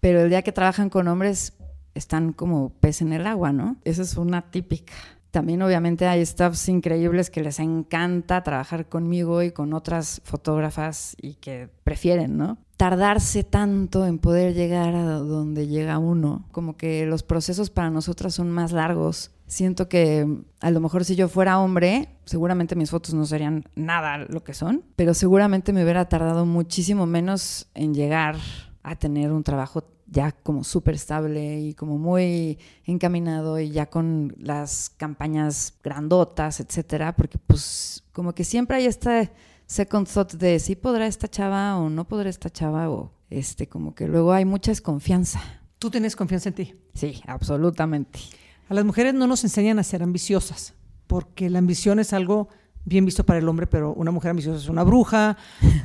Pero 0.00 0.20
el 0.20 0.30
día 0.30 0.42
que 0.42 0.52
trabajan 0.52 0.90
con 0.90 1.08
hombres 1.08 1.54
están 1.94 2.32
como 2.32 2.70
pez 2.70 3.02
en 3.02 3.12
el 3.12 3.26
agua, 3.26 3.52
¿no? 3.52 3.76
Esa 3.84 4.02
es 4.02 4.16
una 4.16 4.50
típica. 4.50 4.92
También 5.36 5.60
obviamente 5.60 6.06
hay 6.06 6.24
staffs 6.24 6.66
increíbles 6.70 7.28
que 7.28 7.42
les 7.42 7.58
encanta 7.58 8.42
trabajar 8.42 8.88
conmigo 8.88 9.42
y 9.42 9.50
con 9.50 9.74
otras 9.74 10.22
fotógrafas 10.24 11.14
y 11.20 11.34
que 11.34 11.68
prefieren, 11.84 12.38
¿no? 12.38 12.56
Tardarse 12.78 13.44
tanto 13.44 14.06
en 14.06 14.18
poder 14.18 14.54
llegar 14.54 14.94
a 14.94 15.18
donde 15.18 15.68
llega 15.68 15.98
uno, 15.98 16.46
como 16.52 16.78
que 16.78 17.04
los 17.04 17.22
procesos 17.22 17.68
para 17.68 17.90
nosotras 17.90 18.32
son 18.32 18.50
más 18.50 18.72
largos. 18.72 19.30
Siento 19.46 19.90
que 19.90 20.26
a 20.60 20.70
lo 20.70 20.80
mejor 20.80 21.04
si 21.04 21.16
yo 21.16 21.28
fuera 21.28 21.58
hombre, 21.58 22.08
seguramente 22.24 22.74
mis 22.74 22.88
fotos 22.88 23.12
no 23.12 23.26
serían 23.26 23.66
nada 23.74 24.16
lo 24.16 24.42
que 24.42 24.54
son, 24.54 24.84
pero 24.96 25.12
seguramente 25.12 25.74
me 25.74 25.82
hubiera 25.82 26.08
tardado 26.08 26.46
muchísimo 26.46 27.04
menos 27.04 27.68
en 27.74 27.92
llegar 27.92 28.36
a 28.82 28.96
tener 28.96 29.32
un 29.32 29.42
trabajo 29.42 29.84
ya 30.06 30.32
como 30.32 30.64
súper 30.64 30.94
estable 30.94 31.60
y 31.60 31.74
como 31.74 31.98
muy 31.98 32.58
encaminado 32.84 33.58
y 33.58 33.70
ya 33.70 33.86
con 33.86 34.34
las 34.38 34.90
campañas 34.90 35.74
grandotas, 35.82 36.60
etcétera, 36.60 37.16
porque 37.16 37.38
pues 37.38 38.04
como 38.12 38.34
que 38.34 38.44
siempre 38.44 38.76
hay 38.76 38.86
este 38.86 39.32
second 39.66 40.08
thought 40.08 40.34
de 40.34 40.58
si 40.58 40.76
podrá 40.76 41.06
esta 41.06 41.28
chava 41.28 41.76
o 41.76 41.90
no 41.90 42.06
podrá 42.06 42.30
esta 42.30 42.50
chava 42.50 42.88
o 42.88 43.12
este 43.30 43.68
como 43.68 43.94
que 43.94 44.06
luego 44.06 44.32
hay 44.32 44.44
mucha 44.44 44.70
desconfianza. 44.70 45.40
¿Tú 45.78 45.90
tienes 45.90 46.16
confianza 46.16 46.48
en 46.48 46.54
ti? 46.54 46.74
Sí, 46.94 47.20
absolutamente. 47.26 48.20
A 48.68 48.74
las 48.74 48.84
mujeres 48.84 49.14
no 49.14 49.26
nos 49.26 49.44
enseñan 49.44 49.78
a 49.78 49.82
ser 49.82 50.02
ambiciosas, 50.02 50.74
porque 51.06 51.50
la 51.50 51.58
ambición 51.58 51.98
es 51.98 52.12
algo 52.12 52.48
bien 52.84 53.04
visto 53.04 53.26
para 53.26 53.38
el 53.38 53.48
hombre, 53.48 53.66
pero 53.66 53.92
una 53.92 54.10
mujer 54.10 54.30
ambiciosa 54.30 54.58
es 54.58 54.68
una 54.68 54.84
bruja, 54.84 55.36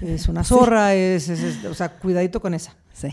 es 0.02 0.28
una 0.28 0.44
zorra, 0.46 0.92
sí. 0.92 0.98
es, 0.98 1.30
es, 1.30 1.40
es, 1.42 1.66
o 1.66 1.74
sea, 1.74 1.98
cuidadito 1.98 2.40
con 2.40 2.54
esa. 2.54 2.76
Sí. 2.94 3.10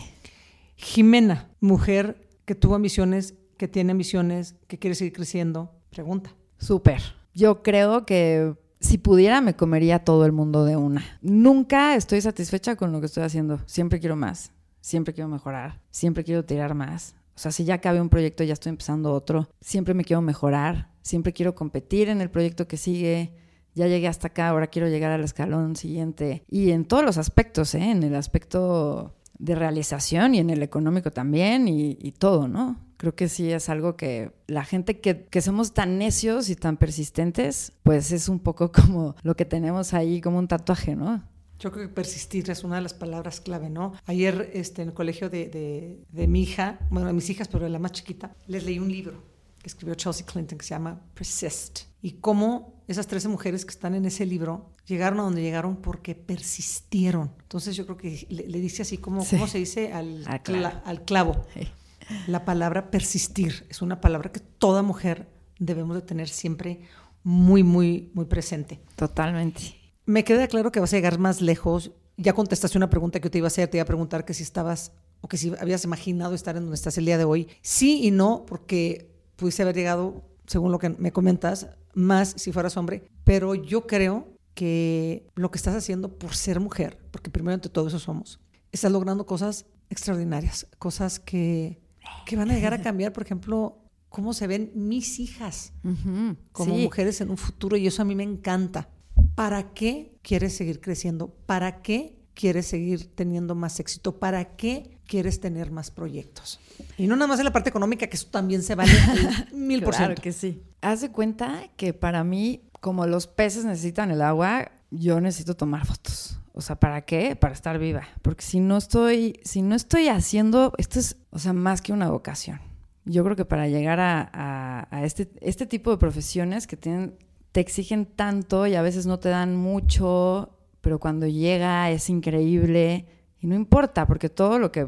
Jimena, 0.81 1.49
mujer 1.59 2.25
que 2.45 2.55
tuvo 2.55 2.75
ambiciones, 2.75 3.35
que 3.57 3.67
tiene 3.67 3.91
ambiciones, 3.91 4.55
que 4.67 4.79
quiere 4.79 4.95
seguir 4.95 5.11
creciendo, 5.11 5.73
pregunta. 5.89 6.33
Súper. 6.57 7.01
Yo 7.33 7.63
creo 7.63 8.05
que 8.05 8.55
si 8.79 8.97
pudiera 8.97 9.41
me 9.41 9.57
comería 9.57 10.05
todo 10.05 10.25
el 10.25 10.31
mundo 10.31 10.63
de 10.63 10.77
una. 10.77 11.03
Nunca 11.21 11.95
estoy 11.95 12.21
satisfecha 12.21 12.77
con 12.77 12.93
lo 12.93 13.01
que 13.01 13.07
estoy 13.07 13.23
haciendo. 13.23 13.59
Siempre 13.65 13.99
quiero 13.99 14.15
más, 14.15 14.53
siempre 14.79 15.13
quiero 15.13 15.27
mejorar, 15.27 15.81
siempre 15.91 16.23
quiero 16.23 16.45
tirar 16.45 16.73
más. 16.75 17.13
O 17.35 17.39
sea, 17.39 17.51
si 17.51 17.65
ya 17.65 17.73
acabé 17.73 17.99
un 17.99 18.09
proyecto, 18.09 18.45
ya 18.45 18.53
estoy 18.53 18.69
empezando 18.69 19.11
otro. 19.11 19.49
Siempre 19.59 19.93
me 19.93 20.05
quiero 20.05 20.21
mejorar, 20.21 20.93
siempre 21.01 21.33
quiero 21.33 21.55
competir 21.55 22.07
en 22.07 22.21
el 22.21 22.29
proyecto 22.29 22.69
que 22.69 22.77
sigue. 22.77 23.35
Ya 23.75 23.87
llegué 23.87 24.07
hasta 24.07 24.27
acá, 24.27 24.47
ahora 24.47 24.67
quiero 24.67 24.87
llegar 24.87 25.11
al 25.11 25.25
escalón 25.25 25.75
siguiente. 25.75 26.45
Y 26.47 26.71
en 26.71 26.85
todos 26.85 27.03
los 27.03 27.17
aspectos, 27.17 27.75
¿eh? 27.75 27.91
En 27.91 28.01
el 28.03 28.15
aspecto 28.15 29.18
de 29.39 29.55
realización 29.55 30.35
y 30.35 30.39
en 30.39 30.49
el 30.49 30.61
económico 30.61 31.11
también 31.11 31.67
y, 31.67 32.11
todo, 32.11 32.47
¿no? 32.47 32.77
Creo 32.97 33.15
que 33.15 33.29
sí 33.29 33.49
es 33.49 33.69
algo 33.69 33.95
que 33.95 34.31
la 34.47 34.65
gente 34.65 34.99
que, 34.99 35.25
que, 35.25 35.41
somos 35.41 35.73
tan 35.73 35.97
necios 35.97 36.49
y 36.49 36.55
tan 36.55 36.75
persistentes, 36.75 37.71
pues 37.83 38.11
es 38.11 38.27
un 38.27 38.39
poco 38.39 38.71
como 38.73 39.15
lo 39.23 39.35
que 39.35 39.45
tenemos 39.45 39.93
ahí, 39.93 40.21
como 40.21 40.37
un 40.37 40.47
tatuaje, 40.47 40.95
¿no? 40.95 41.23
Yo 41.59 41.71
creo 41.71 41.87
que 41.87 41.93
persistir 41.93 42.49
es 42.49 42.63
una 42.63 42.75
de 42.75 42.81
las 42.81 42.93
palabras 42.93 43.41
clave, 43.41 43.69
¿no? 43.69 43.93
Ayer 44.05 44.51
este, 44.53 44.81
en 44.81 44.89
el 44.89 44.93
colegio 44.93 45.29
de, 45.29 45.49
de, 45.49 46.03
de 46.09 46.27
mi 46.27 46.43
hija, 46.43 46.79
bueno, 46.89 47.07
de 47.07 47.13
mis 47.13 47.29
hijas, 47.29 47.47
pero 47.47 47.63
de 47.63 47.69
la 47.69 47.79
más 47.79 47.93
chiquita, 47.93 48.33
les 48.47 48.63
leí 48.65 48.79
un 48.79 48.89
libro 48.89 49.23
que 49.61 49.67
escribió 49.67 49.95
Chelsea 49.95 50.25
Clinton 50.25 50.57
que 50.57 50.65
se 50.65 50.69
llama 50.69 51.01
Persist. 51.13 51.81
Y 52.01 52.13
cómo 52.13 52.81
esas 52.87 53.07
13 53.07 53.27
mujeres 53.27 53.65
que 53.65 53.71
están 53.71 53.93
en 53.93 54.05
ese 54.05 54.25
libro 54.25 54.73
llegaron 54.89 55.19
a 55.19 55.23
donde 55.23 55.41
llegaron 55.41 55.77
porque 55.77 56.15
persistieron. 56.15 57.31
Entonces 57.41 57.75
yo 57.75 57.85
creo 57.85 57.97
que 57.97 58.25
le, 58.29 58.47
le 58.47 58.59
dice 58.59 58.81
así 58.81 58.97
como, 58.97 59.23
sí. 59.23 59.35
¿cómo 59.35 59.47
se 59.47 59.59
dice? 59.59 59.93
Al, 59.93 60.25
al 60.27 60.43
clavo. 60.43 60.59
Cla, 60.59 60.81
al 60.85 61.05
clavo. 61.05 61.45
Sí. 61.53 61.67
La 62.27 62.43
palabra 62.43 62.89
persistir 62.89 63.65
es 63.69 63.81
una 63.81 64.01
palabra 64.01 64.31
que 64.31 64.39
toda 64.39 64.81
mujer 64.81 65.29
debemos 65.59 65.95
de 65.95 66.01
tener 66.01 66.27
siempre 66.27 66.81
muy, 67.23 67.63
muy, 67.63 68.09
muy 68.13 68.25
presente. 68.25 68.79
Totalmente. 68.95 69.75
Me 70.05 70.23
queda 70.23 70.47
claro 70.47 70.71
que 70.71 70.79
vas 70.79 70.91
a 70.93 70.97
llegar 70.97 71.19
más 71.19 71.41
lejos. 71.41 71.91
Ya 72.17 72.33
contestaste 72.33 72.77
una 72.77 72.89
pregunta 72.89 73.19
que 73.19 73.27
yo 73.27 73.31
te 73.31 73.37
iba 73.37 73.47
a 73.47 73.49
hacer, 73.49 73.69
te 73.69 73.77
iba 73.77 73.83
a 73.83 73.85
preguntar 73.87 74.25
que 74.25 74.33
si 74.33 74.43
estabas 74.43 74.91
o 75.21 75.27
que 75.27 75.37
si 75.37 75.53
habías 75.59 75.83
imaginado 75.83 76.33
estar 76.33 76.55
en 76.55 76.63
donde 76.63 76.75
estás 76.75 76.97
el 76.97 77.05
día 77.05 77.17
de 77.17 77.25
hoy. 77.25 77.47
Sí 77.61 78.01
y 78.03 78.11
no, 78.11 78.45
porque 78.47 79.11
pudiste 79.35 79.61
haber 79.61 79.75
llegado, 79.75 80.23
según 80.47 80.71
lo 80.71 80.79
que 80.79 80.89
me 80.89 81.11
comentas, 81.11 81.67
más 81.93 82.33
si 82.37 82.51
fueras 82.51 82.77
hombre, 82.77 83.03
pero 83.23 83.55
yo 83.55 83.85
creo 83.85 84.38
que 84.59 85.25
lo 85.35 85.51
que 85.51 85.57
estás 85.57 85.73
haciendo 85.73 86.17
por 86.17 86.35
ser 86.35 86.59
mujer, 86.59 86.97
porque 87.11 87.29
primero 87.29 87.53
ante 87.53 87.69
todo 87.69 87.87
eso 87.87 87.97
somos, 87.97 88.41
estás 88.73 88.91
logrando 88.91 89.25
cosas 89.25 89.67
extraordinarias, 89.89 90.67
cosas 90.77 91.17
que, 91.17 91.79
que 92.25 92.35
van 92.35 92.51
a 92.51 92.55
llegar 92.55 92.73
a 92.73 92.81
cambiar, 92.81 93.13
por 93.13 93.23
ejemplo, 93.23 93.77
cómo 94.09 94.33
se 94.33 94.47
ven 94.47 94.69
mis 94.75 95.17
hijas 95.21 95.71
uh 95.85 95.91
-huh. 95.91 96.37
como 96.51 96.75
sí. 96.75 96.81
mujeres 96.81 97.21
en 97.21 97.29
un 97.29 97.37
futuro 97.37 97.77
y 97.77 97.87
eso 97.87 98.01
a 98.01 98.05
mí 98.05 98.15
me 98.15 98.23
encanta. 98.23 98.89
¿Para 99.33 99.73
qué 99.73 100.17
quieres 100.23 100.57
seguir 100.57 100.81
creciendo? 100.81 101.33
¿Para 101.45 101.81
qué 101.81 102.19
quieres 102.33 102.65
seguir 102.65 103.15
teniendo 103.15 103.55
más 103.55 103.79
éxito? 103.79 104.19
¿Para 104.19 104.57
qué 104.57 104.99
quieres 105.07 105.39
tener 105.39 105.71
más 105.71 105.89
proyectos? 105.89 106.59
Y 106.97 107.07
no 107.07 107.15
nada 107.15 107.27
más 107.27 107.39
en 107.39 107.45
la 107.45 107.53
parte 107.53 107.69
económica, 107.69 108.07
que 108.07 108.17
eso 108.17 108.27
también 108.29 108.61
se 108.61 108.75
vale 108.75 108.91
mil 109.53 109.81
por 109.83 109.93
ciento. 109.95 110.15
Claro 110.15 110.21
que 110.21 110.33
sí. 110.33 110.61
Haz 110.81 110.99
de 110.99 111.11
cuenta 111.11 111.63
que 111.77 111.93
para 111.93 112.25
mí, 112.25 112.68
como 112.79 113.05
los 113.07 113.27
peces 113.27 113.65
necesitan 113.65 114.11
el 114.11 114.21
agua, 114.21 114.71
yo 114.91 115.21
necesito 115.21 115.55
tomar 115.55 115.85
fotos. 115.85 116.39
O 116.53 116.61
sea, 116.61 116.77
¿para 116.77 117.01
qué? 117.01 117.35
Para 117.35 117.53
estar 117.53 117.79
viva. 117.79 118.07
Porque 118.21 118.43
si 118.43 118.59
no 118.59 118.77
estoy, 118.77 119.39
si 119.43 119.61
no 119.61 119.75
estoy 119.75 120.09
haciendo, 120.09 120.73
esto 120.77 120.99
es, 120.99 121.17
o 121.29 121.39
sea, 121.39 121.53
más 121.53 121.81
que 121.81 121.93
una 121.93 122.09
vocación. 122.09 122.59
Yo 123.05 123.23
creo 123.23 123.35
que 123.35 123.45
para 123.45 123.67
llegar 123.67 123.99
a, 124.01 124.87
este, 125.03 125.31
este 125.41 125.65
tipo 125.65 125.91
de 125.91 125.97
profesiones 125.97 126.67
que 126.67 126.77
tienen, 126.77 127.15
te 127.51 127.59
exigen 127.59 128.05
tanto 128.05 128.67
y 128.67 128.75
a 128.75 128.81
veces 128.81 129.05
no 129.05 129.19
te 129.19 129.29
dan 129.29 129.55
mucho, 129.55 130.57
pero 130.81 130.99
cuando 130.99 131.27
llega 131.27 131.89
es 131.89 132.09
increíble 132.09 133.07
y 133.39 133.47
no 133.47 133.55
importa, 133.55 134.05
porque 134.05 134.29
todo 134.29 134.59
lo 134.59 134.71
que 134.71 134.87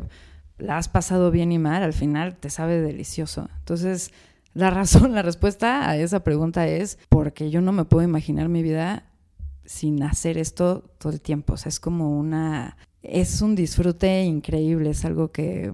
la 0.57 0.77
has 0.77 0.89
pasado 0.89 1.31
bien 1.31 1.51
y 1.51 1.57
mal, 1.57 1.83
al 1.83 1.93
final 1.93 2.35
te 2.35 2.49
sabe 2.49 2.81
delicioso. 2.81 3.49
Entonces, 3.59 4.11
la 4.53 4.69
razón, 4.69 5.13
la 5.13 5.21
respuesta 5.21 5.89
a 5.89 5.97
esa 5.97 6.23
pregunta 6.23 6.67
es 6.67 6.97
porque 7.09 7.49
yo 7.49 7.61
no 7.61 7.71
me 7.71 7.85
puedo 7.85 8.03
imaginar 8.03 8.49
mi 8.49 8.61
vida 8.61 9.05
sin 9.65 10.03
hacer 10.03 10.37
esto 10.37 10.83
todo 10.97 11.13
el 11.13 11.21
tiempo. 11.21 11.53
O 11.53 11.57
sea, 11.57 11.69
es 11.69 11.79
como 11.79 12.17
una... 12.17 12.77
Es 13.03 13.41
un 13.41 13.55
disfrute 13.55 14.23
increíble, 14.23 14.91
es 14.91 15.05
algo 15.05 15.31
que 15.31 15.73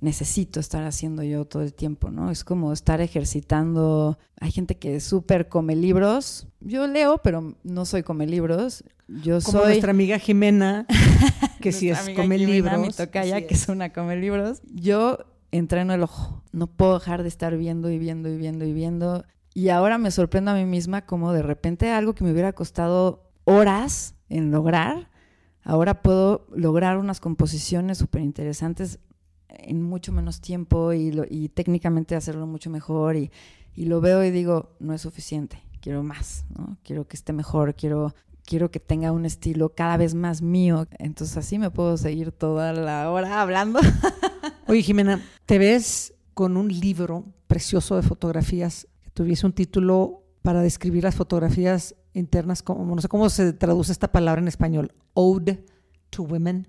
necesito 0.00 0.60
estar 0.60 0.84
haciendo 0.84 1.22
yo 1.22 1.44
todo 1.44 1.62
el 1.62 1.72
tiempo, 1.72 2.10
¿no? 2.10 2.30
Es 2.30 2.44
como 2.44 2.72
estar 2.72 3.00
ejercitando. 3.00 4.18
Hay 4.40 4.50
gente 4.50 4.76
que 4.76 5.00
súper 5.00 5.48
come 5.48 5.76
libros. 5.76 6.48
Yo 6.60 6.86
leo, 6.86 7.18
pero 7.18 7.54
no 7.62 7.84
soy 7.84 8.02
come 8.02 8.26
libros. 8.26 8.84
Yo 9.08 9.40
como 9.40 9.60
soy 9.60 9.68
nuestra 9.68 9.92
amiga 9.92 10.18
Jimena, 10.18 10.86
que 11.60 11.72
sí 11.72 11.90
es 11.90 12.00
come 12.16 12.38
Jimena, 12.38 12.76
libros. 12.76 12.80
Mi 12.80 12.92
tocaya, 12.92 13.46
que 13.46 13.54
es 13.54 13.68
una 13.68 13.92
come 13.92 14.16
libros. 14.16 14.60
Yo 14.74 15.18
entreno 15.56 15.94
el 15.94 16.02
ojo. 16.02 16.42
No 16.52 16.66
puedo 16.66 16.94
dejar 16.94 17.22
de 17.22 17.28
estar 17.28 17.56
viendo 17.56 17.90
y 17.90 17.98
viendo 17.98 18.28
y 18.28 18.36
viendo 18.36 18.64
y 18.64 18.72
viendo. 18.72 19.24
Y 19.54 19.70
ahora 19.70 19.98
me 19.98 20.10
sorprendo 20.10 20.50
a 20.50 20.54
mí 20.54 20.64
misma 20.64 21.06
como 21.06 21.32
de 21.32 21.42
repente 21.42 21.90
algo 21.90 22.14
que 22.14 22.24
me 22.24 22.32
hubiera 22.32 22.52
costado 22.52 23.26
horas 23.44 24.14
en 24.28 24.50
lograr, 24.50 25.08
ahora 25.62 26.02
puedo 26.02 26.46
lograr 26.54 26.98
unas 26.98 27.20
composiciones 27.20 27.98
súper 27.98 28.22
interesantes 28.22 28.98
en 29.48 29.82
mucho 29.82 30.12
menos 30.12 30.40
tiempo 30.40 30.92
y, 30.92 31.12
lo, 31.12 31.24
y 31.28 31.48
técnicamente 31.48 32.16
hacerlo 32.16 32.46
mucho 32.46 32.70
mejor 32.70 33.16
y, 33.16 33.30
y, 33.74 33.86
lo 33.86 34.00
veo 34.00 34.24
y 34.24 34.30
digo, 34.30 34.74
no 34.80 34.92
es 34.92 35.00
suficiente, 35.02 35.62
quiero 35.80 36.02
más, 36.02 36.44
¿no? 36.56 36.76
quiero 36.82 37.06
que 37.06 37.16
esté 37.16 37.32
mejor, 37.32 37.74
quiero, 37.74 38.14
quiero 38.44 38.70
que 38.70 38.80
tenga 38.80 39.12
un 39.12 39.24
estilo 39.24 39.70
cada 39.70 39.96
vez 39.96 40.14
más 40.14 40.42
mío, 40.42 40.86
entonces 40.98 41.36
así 41.36 41.58
me 41.58 41.70
puedo 41.70 41.96
seguir 41.96 42.32
toda 42.32 42.72
la 42.72 43.10
hora 43.10 43.40
hablando. 43.40 43.80
Oye 44.68 44.82
Jimena, 44.82 45.22
¿te 45.46 45.58
ves 45.58 46.12
con 46.34 46.56
un 46.56 46.66
libro 46.68 47.24
precioso 47.46 47.94
de 47.94 48.02
fotografías 48.02 48.88
que 49.00 49.10
tuviese 49.10 49.46
un 49.46 49.52
título 49.52 50.24
para 50.42 50.60
describir 50.60 51.04
las 51.04 51.14
fotografías 51.14 51.94
internas, 52.14 52.64
como, 52.64 52.92
no 52.92 53.00
sé 53.00 53.06
cómo 53.06 53.30
se 53.30 53.52
traduce 53.52 53.92
esta 53.92 54.10
palabra 54.10 54.42
en 54.42 54.48
español, 54.48 54.92
Ode 55.14 55.64
to 56.10 56.24
Women? 56.24 56.66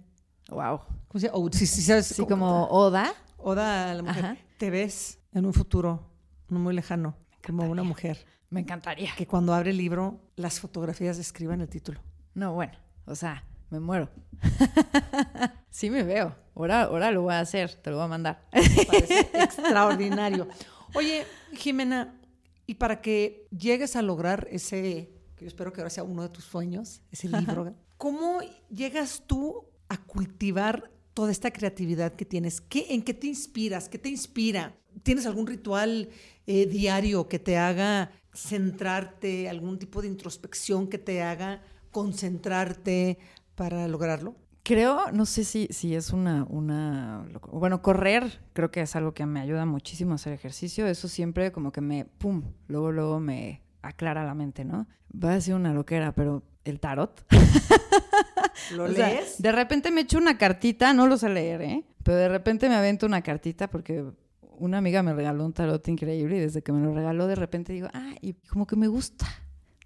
Wow. 0.50 0.82
¿Cómo 1.08 1.20
se 1.20 1.28
llama? 1.28 1.50
Sí, 1.52 1.66
sí, 1.66 1.82
sabes. 1.82 2.06
Sí, 2.06 2.24
como 2.28 2.66
Oda. 2.66 3.12
Oda 3.38 3.90
a 3.90 3.94
la 3.96 4.04
mujer. 4.04 4.26
Ajá. 4.26 4.38
Te 4.60 4.70
ves 4.70 5.18
en 5.34 5.48
un 5.48 5.54
futuro 5.54 6.08
no 6.50 6.60
muy 6.60 6.76
lejano 6.76 7.16
como 7.44 7.64
una 7.64 7.82
mujer. 7.82 8.28
Me 8.52 8.60
encantaría. 8.60 9.10
Que 9.18 9.26
cuando 9.26 9.56
abre 9.56 9.72
el 9.72 9.78
libro, 9.78 10.22
las 10.36 10.60
fotografías 10.60 11.18
describan 11.18 11.62
el 11.62 11.68
título. 11.68 12.00
No, 12.36 12.54
bueno, 12.54 12.74
o 13.06 13.16
sea, 13.16 13.44
me 13.70 13.80
muero. 13.80 14.10
sí 15.70 15.90
me 15.90 16.04
veo. 16.04 16.36
Ahora, 16.56 16.84
ahora 16.84 17.12
lo 17.12 17.24
voy 17.24 17.34
a 17.34 17.40
hacer, 17.40 17.74
te 17.76 17.90
lo 17.90 17.98
voy 17.98 18.06
a 18.06 18.10
mandar. 18.10 18.48
Parece 18.52 19.20
extraordinario. 19.34 20.48
Oye, 20.94 21.26
Jimena, 21.54 22.20
y 22.66 22.76
para 22.76 23.02
que 23.02 23.48
llegues 23.58 23.96
a 23.96 24.02
lograr 24.02 24.48
ese, 24.52 25.12
que 25.36 25.46
yo 25.46 25.48
espero 25.48 25.72
que 25.72 25.82
ahora 25.82 25.90
sea 25.90 26.04
uno 26.04 26.24
de 26.24 26.30
tus 26.30 26.46
sueños, 26.46 27.02
ese 27.12 27.28
libro, 27.28 27.76
¿cómo 27.98 28.40
llegas 28.70 29.24
tú 29.28 29.66
a 29.90 29.98
cultivar 29.98 30.92
toda 31.14 31.32
esta 31.32 31.52
creatividad 31.52 32.14
que 32.14 32.26
tienes? 32.26 32.62
¿Qué, 32.62 32.88
¿En 32.90 33.02
qué 33.02 33.14
te 33.14 33.28
inspiras? 33.28 33.90
¿Qué 33.90 33.98
te 33.98 34.10
inspira? 34.10 34.76
¿Tienes 35.04 35.26
algún 35.26 35.48
ritual 35.48 36.10
eh, 36.46 36.66
diario 36.66 37.28
que 37.28 37.40
te 37.40 37.58
haga 37.58 38.12
centrarte, 38.34 39.50
algún 39.50 39.80
tipo 39.80 40.02
de 40.02 40.08
introspección 40.08 40.88
que 40.88 40.98
te 40.98 41.22
haga 41.22 41.62
concentrarte 41.92 43.18
para 43.58 43.88
lograrlo? 43.88 44.36
Creo, 44.64 45.12
no 45.12 45.26
sé 45.26 45.44
si, 45.44 45.68
si 45.72 45.96
es 45.96 46.12
una, 46.12 46.46
una... 46.50 47.26
Bueno, 47.52 47.82
correr 47.82 48.42
creo 48.54 48.70
que 48.70 48.82
es 48.82 48.96
algo 48.96 49.14
que 49.14 49.26
me 49.26 49.40
ayuda 49.40 49.66
muchísimo 49.66 50.12
a 50.12 50.16
hacer 50.16 50.34
ejercicio. 50.34 50.88
Eso 50.88 51.08
siempre 51.08 51.52
como 51.52 51.72
que 51.72 51.82
me, 51.82 52.06
pum, 52.06 52.44
luego, 52.68 52.92
luego 52.92 53.20
me 53.20 53.64
aclara 53.82 54.26
la 54.26 54.36
mente, 54.36 54.64
¿no? 54.64 54.88
Va 55.12 55.34
a 55.34 55.42
ser 55.42 55.56
una 55.56 55.74
loquera, 55.74 56.14
pero 56.14 56.44
el 56.66 56.80
tarot. 56.80 57.26
¿Lo 58.76 58.84
o 58.84 58.88
lees? 58.88 59.42
De 59.42 59.52
repente 59.52 59.90
me 59.90 60.02
echo 60.02 60.18
una 60.18 60.38
cartita, 60.38 60.94
no 60.94 61.08
lo 61.08 61.18
sé 61.18 61.30
leer, 61.30 61.62
¿eh? 61.62 61.86
Pero 62.04 62.18
de 62.18 62.30
repente 62.30 62.70
me 62.70 62.76
avento 62.76 63.06
una 63.06 63.22
cartita 63.22 63.70
porque 63.70 64.06
una 64.42 64.80
amiga 64.80 65.02
me 65.02 65.14
regaló 65.14 65.46
un 65.46 65.54
tarot 65.54 65.88
increíble 65.88 66.38
y 66.38 66.40
desde 66.42 66.62
que 66.62 66.72
me 66.74 66.86
lo 66.86 66.94
regaló 66.94 67.26
de 67.28 67.36
repente 67.36 67.74
digo, 67.74 67.88
ah, 67.94 68.16
y 68.22 68.34
como 68.34 68.68
que 68.68 68.76
me 68.76 68.88
gusta. 68.88 69.26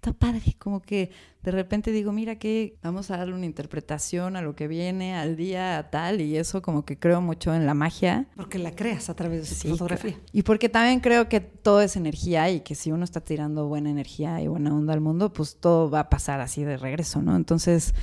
Está 0.02 0.14
padre, 0.14 0.56
como 0.58 0.82
que 0.82 1.12
de 1.44 1.52
repente 1.52 1.92
digo, 1.92 2.10
mira 2.10 2.34
que 2.34 2.76
vamos 2.82 3.12
a 3.12 3.18
darle 3.18 3.34
una 3.34 3.46
interpretación 3.46 4.34
a 4.34 4.42
lo 4.42 4.56
que 4.56 4.66
viene, 4.66 5.14
al 5.14 5.36
día, 5.36 5.78
a 5.78 5.90
tal, 5.90 6.20
y 6.20 6.36
eso 6.36 6.60
como 6.60 6.84
que 6.84 6.98
creo 6.98 7.20
mucho 7.20 7.54
en 7.54 7.66
la 7.66 7.74
magia. 7.74 8.26
Porque 8.34 8.58
la 8.58 8.72
creas 8.72 9.08
a 9.10 9.14
través 9.14 9.48
de 9.48 9.54
sí, 9.54 9.68
fotografía. 9.68 10.14
Claro. 10.14 10.26
Y 10.32 10.42
porque 10.42 10.68
también 10.68 10.98
creo 10.98 11.28
que 11.28 11.38
todo 11.38 11.80
es 11.80 11.94
energía 11.94 12.50
y 12.50 12.62
que 12.62 12.74
si 12.74 12.90
uno 12.90 13.04
está 13.04 13.20
tirando 13.20 13.68
buena 13.68 13.90
energía 13.90 14.42
y 14.42 14.48
buena 14.48 14.74
onda 14.74 14.92
al 14.92 15.00
mundo, 15.00 15.32
pues 15.32 15.54
todo 15.60 15.88
va 15.88 16.00
a 16.00 16.10
pasar 16.10 16.40
así 16.40 16.64
de 16.64 16.76
regreso, 16.76 17.22
¿no? 17.22 17.36
Entonces, 17.36 17.94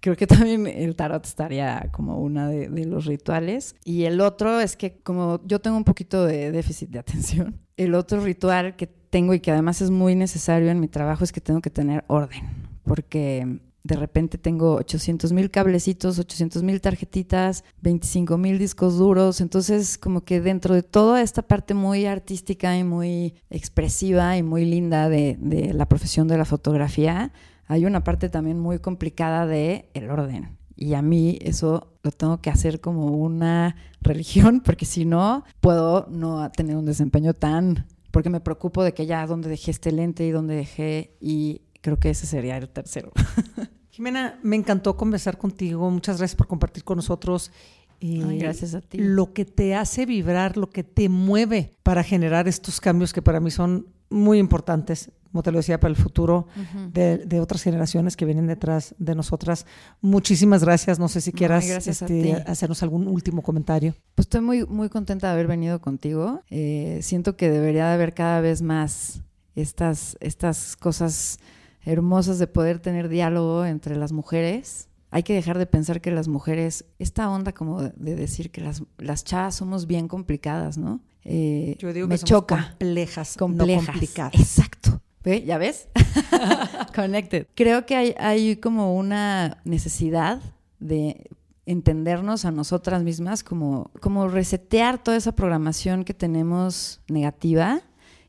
creo 0.00 0.16
que 0.16 0.26
también 0.26 0.66
el 0.66 0.96
tarot 0.96 1.26
estaría 1.26 1.90
como 1.92 2.22
una 2.22 2.48
de, 2.48 2.70
de, 2.70 2.86
los 2.86 3.04
rituales. 3.04 3.76
Y 3.84 4.04
el 4.04 4.22
otro 4.22 4.60
es 4.60 4.76
que 4.76 4.96
como 5.02 5.42
yo 5.44 5.60
tengo 5.60 5.76
un 5.76 5.84
poquito 5.84 6.24
de 6.24 6.52
déficit 6.52 6.88
de 6.88 7.00
atención, 7.00 7.60
el 7.76 7.94
otro 7.94 8.20
ritual 8.20 8.76
que 8.76 9.03
tengo 9.14 9.32
y 9.32 9.38
que 9.38 9.52
además 9.52 9.80
es 9.80 9.90
muy 9.90 10.16
necesario 10.16 10.72
en 10.72 10.80
mi 10.80 10.88
trabajo 10.88 11.22
es 11.22 11.30
que 11.30 11.40
tengo 11.40 11.60
que 11.60 11.70
tener 11.70 12.02
orden, 12.08 12.42
porque 12.82 13.60
de 13.84 13.94
repente 13.94 14.38
tengo 14.38 14.74
800 14.74 15.32
mil 15.32 15.52
cablecitos, 15.52 16.18
800 16.18 16.64
mil 16.64 16.80
tarjetitas, 16.80 17.62
25 17.80 18.36
mil 18.38 18.58
discos 18.58 18.98
duros. 18.98 19.40
Entonces, 19.40 19.98
como 19.98 20.24
que 20.24 20.40
dentro 20.40 20.74
de 20.74 20.82
toda 20.82 21.22
esta 21.22 21.42
parte 21.42 21.74
muy 21.74 22.06
artística 22.06 22.76
y 22.76 22.82
muy 22.82 23.34
expresiva 23.50 24.36
y 24.36 24.42
muy 24.42 24.64
linda 24.64 25.08
de, 25.08 25.36
de 25.38 25.72
la 25.74 25.86
profesión 25.86 26.26
de 26.26 26.36
la 26.36 26.44
fotografía, 26.44 27.30
hay 27.68 27.86
una 27.86 28.02
parte 28.02 28.28
también 28.28 28.58
muy 28.58 28.80
complicada 28.80 29.46
de 29.46 29.90
el 29.94 30.10
orden. 30.10 30.58
Y 30.74 30.94
a 30.94 31.02
mí 31.02 31.38
eso 31.40 31.92
lo 32.02 32.10
tengo 32.10 32.40
que 32.40 32.50
hacer 32.50 32.80
como 32.80 33.06
una 33.12 33.76
religión, 34.00 34.60
porque 34.60 34.86
si 34.86 35.04
no, 35.04 35.44
puedo 35.60 36.08
no 36.10 36.50
tener 36.50 36.76
un 36.76 36.84
desempeño 36.86 37.32
tan... 37.32 37.86
Porque 38.14 38.30
me 38.30 38.38
preocupo 38.38 38.84
de 38.84 38.94
que 38.94 39.06
ya 39.06 39.26
dónde 39.26 39.48
dejé 39.48 39.72
este 39.72 39.90
lente 39.90 40.24
y 40.24 40.30
dónde 40.30 40.54
dejé 40.54 41.16
y 41.20 41.62
creo 41.80 41.98
que 41.98 42.10
ese 42.10 42.26
sería 42.26 42.56
el 42.56 42.68
tercero. 42.68 43.10
Jimena, 43.90 44.38
me 44.44 44.54
encantó 44.54 44.96
conversar 44.96 45.36
contigo. 45.36 45.90
Muchas 45.90 46.18
gracias 46.18 46.36
por 46.36 46.46
compartir 46.46 46.84
con 46.84 46.94
nosotros. 46.94 47.50
Eh, 47.98 48.38
gracias 48.38 48.76
a 48.76 48.80
ti. 48.80 48.98
Lo 48.98 49.32
que 49.32 49.44
te 49.44 49.74
hace 49.74 50.06
vibrar, 50.06 50.56
lo 50.56 50.70
que 50.70 50.84
te 50.84 51.08
mueve 51.08 51.72
para 51.82 52.04
generar 52.04 52.46
estos 52.46 52.80
cambios 52.80 53.12
que 53.12 53.20
para 53.20 53.40
mí 53.40 53.50
son 53.50 53.88
muy 54.10 54.38
importantes, 54.38 55.10
como 55.30 55.42
te 55.42 55.50
lo 55.50 55.58
decía, 55.58 55.80
para 55.80 55.90
el 55.90 55.96
futuro 55.96 56.46
de, 56.92 57.40
otras 57.40 57.62
generaciones 57.62 58.16
que 58.16 58.24
vienen 58.24 58.46
detrás 58.46 58.94
de 58.98 59.14
nosotras. 59.16 59.66
Muchísimas 60.00 60.62
gracias. 60.62 61.00
No 61.00 61.08
sé 61.08 61.20
si 61.20 61.32
quieras 61.32 61.66
este, 61.66 62.34
hacernos 62.46 62.82
algún 62.84 63.08
último 63.08 63.42
comentario. 63.42 63.94
Pues 64.14 64.26
estoy 64.26 64.42
muy, 64.42 64.64
muy 64.64 64.88
contenta 64.88 65.26
de 65.26 65.32
haber 65.32 65.48
venido 65.48 65.80
contigo. 65.80 66.42
Eh, 66.50 67.00
siento 67.02 67.36
que 67.36 67.50
debería 67.50 67.88
de 67.88 67.94
haber 67.94 68.14
cada 68.14 68.40
vez 68.40 68.62
más 68.62 69.22
estas, 69.56 70.16
estas 70.20 70.76
cosas 70.76 71.40
hermosas 71.82 72.38
de 72.38 72.46
poder 72.46 72.78
tener 72.78 73.08
diálogo 73.08 73.64
entre 73.64 73.96
las 73.96 74.12
mujeres. 74.12 74.88
Hay 75.10 75.22
que 75.22 75.34
dejar 75.34 75.58
de 75.58 75.66
pensar 75.66 76.00
que 76.00 76.10
las 76.10 76.28
mujeres, 76.28 76.84
esta 76.98 77.30
onda 77.30 77.52
como 77.52 77.82
de 77.82 78.16
decir 78.16 78.50
que 78.50 78.60
las, 78.60 78.82
las 78.98 79.24
chavas 79.24 79.54
somos 79.54 79.86
bien 79.86 80.08
complicadas, 80.08 80.78
¿no? 80.78 81.00
Eh, 81.24 81.76
Yo 81.78 81.92
digo 81.92 82.06
me 82.06 82.18
que 82.18 82.24
choca. 82.24 82.68
complejas, 82.78 83.36
complejas, 83.36 83.86
no 83.86 83.92
complicadas. 83.92 84.34
Exacto. 84.34 85.00
¿Ve? 85.22 85.42
¿Ya 85.44 85.58
ves? 85.58 85.88
Connected. 86.94 87.46
Creo 87.54 87.86
que 87.86 87.96
hay, 87.96 88.14
hay 88.18 88.56
como 88.56 88.94
una 88.94 89.58
necesidad 89.64 90.42
de 90.80 91.30
entendernos 91.66 92.44
a 92.44 92.50
nosotras 92.50 93.02
mismas, 93.02 93.42
como, 93.42 93.90
como 94.00 94.28
resetear 94.28 95.02
toda 95.02 95.16
esa 95.16 95.32
programación 95.32 96.04
que 96.04 96.12
tenemos 96.12 97.00
negativa 97.08 97.80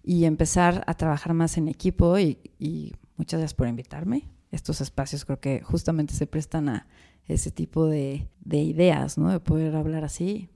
y 0.04 0.24
empezar 0.24 0.84
a 0.88 0.94
trabajar 0.94 1.34
más 1.34 1.58
en 1.58 1.68
equipo 1.68 2.18
y, 2.18 2.40
y 2.60 2.94
Muchas 3.18 3.40
gracias 3.40 3.54
por 3.54 3.68
invitarme. 3.68 4.30
Estos 4.52 4.82
espacios 4.82 5.26
creo 5.26 5.40
que 5.40 5.62
justamente 5.62 6.14
se 6.14 6.28
prestan 6.28 6.70
a 6.70 6.88
ese 7.28 7.50
tipo 7.50 7.88
de, 7.88 8.28
ideas, 8.46 9.18
¿no? 9.18 9.30
De 9.30 9.40
poder 9.40 9.76
hablar 9.76 10.04
así. 10.04 10.50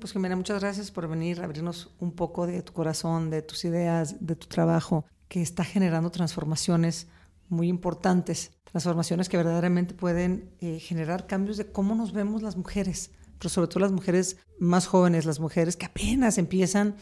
Pues 0.00 0.12
Jimena, 0.12 0.34
muchas 0.34 0.60
gracias 0.60 0.90
por 0.90 1.06
venir 1.08 1.40
a 1.40 1.44
abrirnos 1.44 1.90
un 2.00 2.10
poco 2.10 2.46
de 2.46 2.60
tu 2.62 2.72
corazón, 2.72 3.30
de 3.30 3.42
tus 3.42 3.64
ideas, 3.64 4.16
de 4.26 4.34
tu 4.34 4.48
trabajo, 4.48 5.04
que 5.28 5.42
está 5.42 5.64
generando 5.64 6.10
transformaciones 6.10 7.06
muy 7.48 7.68
importantes, 7.68 8.50
transformaciones 8.64 9.28
que 9.28 9.36
verdaderamente 9.36 9.94
pueden 9.94 10.50
eh, 10.60 10.80
generar 10.80 11.28
cambios 11.28 11.56
de 11.56 11.70
cómo 11.70 11.94
nos 11.94 12.12
vemos 12.12 12.42
las 12.42 12.56
mujeres, 12.56 13.12
pero 13.38 13.48
sobre 13.48 13.68
todo 13.68 13.80
las 13.80 13.92
mujeres 13.92 14.38
más 14.58 14.88
jóvenes, 14.88 15.24
las 15.24 15.38
mujeres 15.38 15.76
que 15.76 15.86
apenas 15.86 16.38
empiezan 16.38 16.96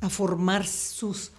a 0.00 0.08
formar 0.08 0.66
sus 0.66 1.32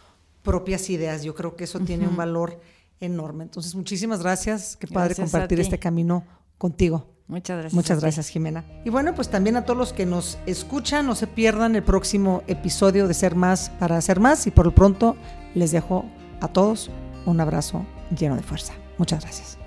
propias 0.44 0.90
ideas. 0.92 1.24
Yo 1.24 1.34
creo 1.34 1.56
que 1.56 1.64
eso 1.64 1.80
tiene 1.80 2.08
un 2.08 2.16
valor 2.16 2.62
enorme. 3.00 3.44
Entonces, 3.44 3.74
muchísimas 3.74 4.22
gracias. 4.22 4.78
Qué 4.78 4.88
padre 4.88 5.16
compartir 5.16 5.60
este 5.60 5.80
camino 5.80 6.24
contigo. 6.60 7.15
Muchas 7.28 7.58
gracias. 7.58 7.74
Muchas 7.74 8.00
gracias, 8.02 8.28
Jimena. 8.28 8.64
Y 8.84 8.90
bueno, 8.90 9.16
pues 9.16 9.30
también 9.30 9.56
a 9.56 9.66
todos 9.66 9.78
los 9.78 9.94
que 9.94 10.06
nos 10.06 10.38
escuchan, 10.46 11.08
no 11.08 11.16
se 11.16 11.26
pierdan 11.28 11.76
el 11.76 11.84
próximo 11.84 12.44
episodio 12.48 13.08
de 13.08 13.14
Ser 13.14 13.36
Más 13.36 13.72
para 13.80 13.98
Hacer 13.98 14.20
Más. 14.20 14.46
Y 14.46 14.52
por 14.52 14.66
lo 14.66 14.76
pronto, 14.76 15.16
les 15.56 15.72
dejo 15.72 16.06
a 16.42 16.48
todos 16.48 16.92
un 17.26 17.42
abrazo 17.42 17.86
lleno 18.16 18.36
de 18.36 18.44
fuerza. 18.44 18.74
Muchas 18.98 19.22
gracias. 19.22 19.65